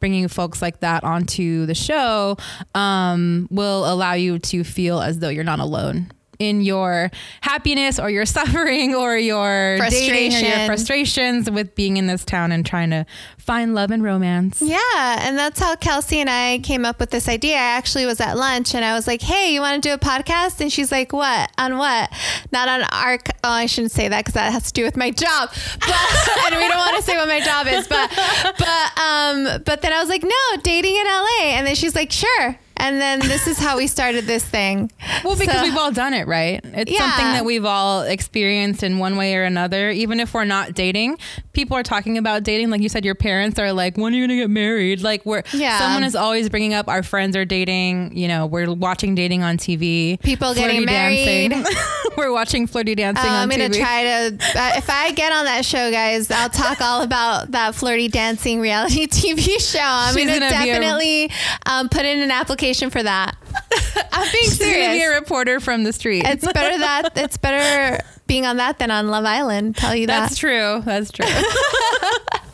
bringing 0.00 0.28
folks 0.28 0.62
like 0.62 0.80
that 0.80 1.04
onto 1.04 1.66
the 1.66 1.74
show 1.74 2.36
um, 2.74 3.48
will 3.50 3.90
allow 3.90 4.12
you 4.12 4.38
to 4.38 4.64
feel 4.64 5.00
as 5.00 5.18
though 5.18 5.28
you're 5.28 5.44
not 5.44 5.60
alone 5.60 6.10
in 6.38 6.60
your 6.60 7.10
happiness 7.40 7.98
or 7.98 8.10
your 8.10 8.26
suffering 8.34 8.94
or 8.94 9.16
your 9.16 9.78
dating 9.88 10.34
or 10.34 10.48
your 10.48 10.66
frustrations 10.66 11.50
with 11.50 11.74
being 11.74 11.96
in 11.96 12.06
this 12.06 12.24
town 12.24 12.52
and 12.52 12.64
trying 12.64 12.90
to 12.90 13.06
find 13.38 13.74
love 13.74 13.90
and 13.90 14.02
romance. 14.02 14.60
Yeah, 14.62 14.78
and 15.20 15.36
that's 15.36 15.60
how 15.60 15.76
Kelsey 15.76 16.20
and 16.20 16.30
I 16.30 16.58
came 16.58 16.84
up 16.84 16.98
with 16.98 17.10
this 17.10 17.28
idea. 17.28 17.56
I 17.56 17.76
actually 17.76 18.06
was 18.06 18.20
at 18.20 18.36
lunch 18.36 18.74
and 18.74 18.84
I 18.84 18.94
was 18.94 19.06
like, 19.06 19.20
"Hey, 19.22 19.52
you 19.52 19.60
want 19.60 19.82
to 19.82 19.88
do 19.88 19.94
a 19.94 19.98
podcast?" 19.98 20.60
And 20.60 20.72
she's 20.72 20.90
like, 20.90 21.12
"What? 21.12 21.50
On 21.58 21.76
what? 21.78 22.10
Not 22.52 22.68
on 22.68 22.82
our? 22.82 23.18
Oh, 23.44 23.50
I 23.50 23.66
shouldn't 23.66 23.92
say 23.92 24.08
that 24.08 24.20
because 24.20 24.34
that 24.34 24.52
has 24.52 24.64
to 24.64 24.72
do 24.72 24.84
with 24.84 24.96
my 24.96 25.10
job. 25.10 25.50
But 25.80 25.90
and 26.46 26.56
we 26.56 26.68
don't 26.68 26.78
want 26.78 26.96
to 26.96 27.02
say 27.02 27.16
what 27.16 27.28
my 27.28 27.40
job 27.40 27.66
is. 27.66 27.86
But 27.86 28.10
but 28.58 28.98
um 29.00 29.62
but 29.64 29.82
then 29.82 29.92
I 29.92 30.00
was 30.00 30.08
like, 30.08 30.22
"No, 30.22 30.60
dating 30.62 30.96
in 30.96 31.06
LA." 31.06 31.54
And 31.56 31.66
then 31.66 31.74
she's 31.74 31.94
like, 31.94 32.10
"Sure." 32.12 32.58
And 32.76 33.00
then 33.00 33.20
this 33.20 33.46
is 33.46 33.56
how 33.58 33.76
we 33.76 33.86
started 33.86 34.24
this 34.26 34.44
thing. 34.44 34.90
Well, 35.24 35.36
because 35.36 35.54
So- 35.56 35.62
we've 35.62 35.76
all 35.76 35.92
done 35.92 36.12
it, 36.12 36.26
right? 36.26 36.60
It's 36.64 36.90
Yeah. 36.90 36.98
something 36.98 37.26
that 37.32 37.44
we've 37.44 37.64
all 37.64 38.02
experienced 38.02 38.82
in 38.82 38.98
one 38.98 39.16
way 39.16 39.36
or 39.36 39.44
another. 39.44 39.90
Even 39.90 40.18
if 40.20 40.34
we're 40.34 40.44
not 40.44 40.74
dating, 40.74 41.18
people 41.52 41.76
are 41.76 41.82
talking 41.84 42.18
about 42.18 42.42
dating. 42.42 42.70
Like 42.70 42.80
you 42.82 42.88
said, 42.88 43.04
your 43.04 43.14
parents 43.14 43.58
are 43.60 43.72
like, 43.72 43.96
"When 43.96 44.12
are 44.12 44.16
you 44.16 44.26
gonna 44.26 44.40
get 44.40 44.50
married?" 44.50 45.02
Like 45.02 45.24
we're 45.24 45.42
Yeah. 45.52 45.78
someone 45.78 46.02
is 46.02 46.16
always 46.16 46.48
bringing 46.48 46.74
up 46.74 46.88
our 46.88 47.02
friends 47.04 47.36
are 47.36 47.44
dating. 47.44 48.10
You 48.14 48.26
know, 48.28 48.46
we're 48.46 48.72
watching 48.72 49.14
dating 49.14 49.44
on 49.44 49.56
TV. 49.56 50.18
People 50.22 50.52
getting 50.52 50.84
married. 50.84 51.50
dancing. 51.52 51.76
we're 52.16 52.32
watching 52.32 52.66
flirty 52.66 52.94
dancing 52.96 53.30
Uh, 53.30 53.34
on 53.34 53.42
I'm 53.42 53.48
gonna 53.50 53.68
TV. 53.70 53.78
try 53.80 54.02
to. 54.02 54.38
Uh, 54.60 54.72
if 54.76 54.90
I 54.90 55.12
get 55.12 55.32
on 55.32 55.44
that 55.44 55.64
show, 55.64 55.90
guys, 55.92 56.28
I'll 56.30 56.48
talk 56.48 56.80
all 56.80 57.02
about 57.02 57.52
that 57.52 57.74
flirty 57.76 58.08
dancing 58.08 58.60
reality 58.60 59.06
TV 59.10 59.58
show. 59.60 59.78
I'm 59.80 60.14
She's 60.14 60.26
gonna, 60.26 60.40
gonna 60.40 60.62
be 60.64 60.70
a- 60.70 60.72
definitely 60.74 61.30
um, 61.66 61.88
put 61.88 62.04
in 62.04 62.18
an 62.20 62.32
application 62.32 62.63
for 62.72 63.02
that. 63.02 63.36
I'm 64.12 64.32
being 64.32 64.44
She's 64.44 64.58
gonna 64.58 64.72
be 64.72 65.02
a 65.02 65.10
reporter 65.10 65.60
from 65.60 65.84
the 65.84 65.92
street. 65.92 66.24
It's 66.26 66.50
better 66.50 66.78
that 66.78 67.10
it's 67.16 67.36
better 67.36 68.02
being 68.26 68.46
on 68.46 68.56
that 68.56 68.78
than 68.78 68.90
on 68.90 69.08
Love 69.08 69.26
Island. 69.26 69.76
Tell 69.76 69.94
you 69.94 70.06
that. 70.06 70.20
That's 70.20 70.38
true. 70.38 70.80
That's 70.84 71.10
true. 71.10 71.26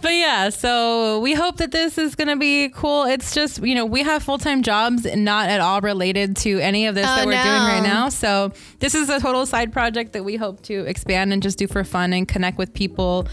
but 0.00 0.14
yeah, 0.14 0.50
so 0.50 1.20
we 1.20 1.34
hope 1.34 1.56
that 1.56 1.72
this 1.72 1.98
is 1.98 2.14
going 2.14 2.28
to 2.28 2.36
be 2.36 2.68
cool. 2.68 3.04
It's 3.04 3.34
just, 3.34 3.62
you 3.62 3.74
know, 3.74 3.84
we 3.84 4.02
have 4.02 4.22
full 4.22 4.38
time 4.38 4.62
jobs 4.62 5.04
not 5.16 5.48
at 5.48 5.60
all 5.60 5.80
related 5.80 6.36
to 6.38 6.58
any 6.60 6.86
of 6.86 6.94
this 6.94 7.06
Oh, 7.08 7.16
that 7.16 7.26
we're 7.26 7.32
doing 7.32 7.62
right 7.62 7.82
now. 7.82 8.08
So 8.08 8.52
this 8.78 8.94
is 8.94 9.08
a 9.08 9.20
total 9.20 9.46
side 9.46 9.72
project 9.72 10.12
that 10.12 10.24
we 10.24 10.36
hope 10.36 10.62
to 10.64 10.84
expand 10.86 11.32
and 11.32 11.42
just 11.42 11.58
do 11.58 11.66
for 11.66 11.84
fun 11.84 12.12
and 12.12 12.28
connect 12.28 12.58
with 12.58 12.72
people 12.72 13.26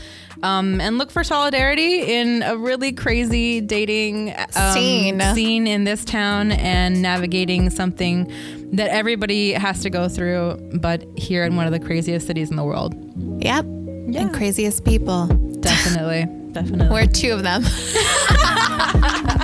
um, 0.44 0.82
and 0.82 0.98
look 0.98 1.12
for 1.12 1.24
solidarity 1.24 2.14
in 2.14 2.44
a 2.44 2.58
really 2.58 2.92
crazy 2.92 3.62
dating 3.62 4.34
um, 4.56 4.74
Scene. 4.74 5.22
scene 5.34 5.68
in 5.68 5.84
this 5.84 6.04
town 6.06 6.52
and 6.52 7.02
navigating 7.02 7.70
something 7.70 8.32
that 8.74 8.90
everybody 8.90 9.52
has 9.54 9.82
to 9.82 9.90
go 9.90 10.08
through, 10.08 10.58
but 10.76 11.04
here 11.18 11.44
in 11.44 11.56
one 11.56 11.66
of 11.66 11.72
the 11.72 11.80
craziest 11.80 12.28
cities 12.28 12.50
in 12.50 12.56
the 12.56 12.64
world. 12.64 12.94
Yep. 13.44 13.66
Yeah. 14.08 14.22
And 14.22 14.34
craziest 14.34 14.84
people. 14.86 15.28
Definitely. 15.28 16.26
Definitely. 16.52 16.90
We're 16.90 17.08
two 17.08 17.32
of 17.32 17.44
them. 17.44 17.64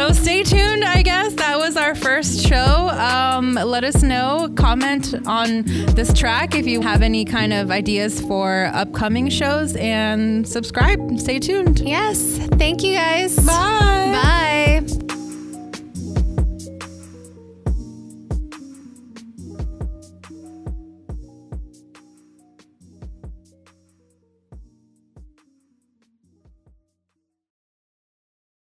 So 0.00 0.12
stay 0.12 0.42
tuned, 0.42 0.82
I 0.82 1.02
guess. 1.02 1.34
That 1.34 1.58
was 1.58 1.76
our 1.76 1.94
first 1.94 2.46
show. 2.48 2.88
Um, 2.88 3.52
let 3.52 3.84
us 3.84 4.02
know, 4.02 4.50
comment 4.56 5.14
on 5.26 5.64
this 5.94 6.10
track 6.14 6.54
if 6.54 6.66
you 6.66 6.80
have 6.80 7.02
any 7.02 7.26
kind 7.26 7.52
of 7.52 7.70
ideas 7.70 8.18
for 8.18 8.70
upcoming 8.72 9.28
shows, 9.28 9.76
and 9.76 10.48
subscribe. 10.48 11.20
Stay 11.20 11.38
tuned. 11.38 11.80
yes. 11.80 12.38
Thank 12.52 12.82
you 12.82 12.94
guys. 12.94 13.36
Bye. 13.36 13.42
Bye. 13.44 14.49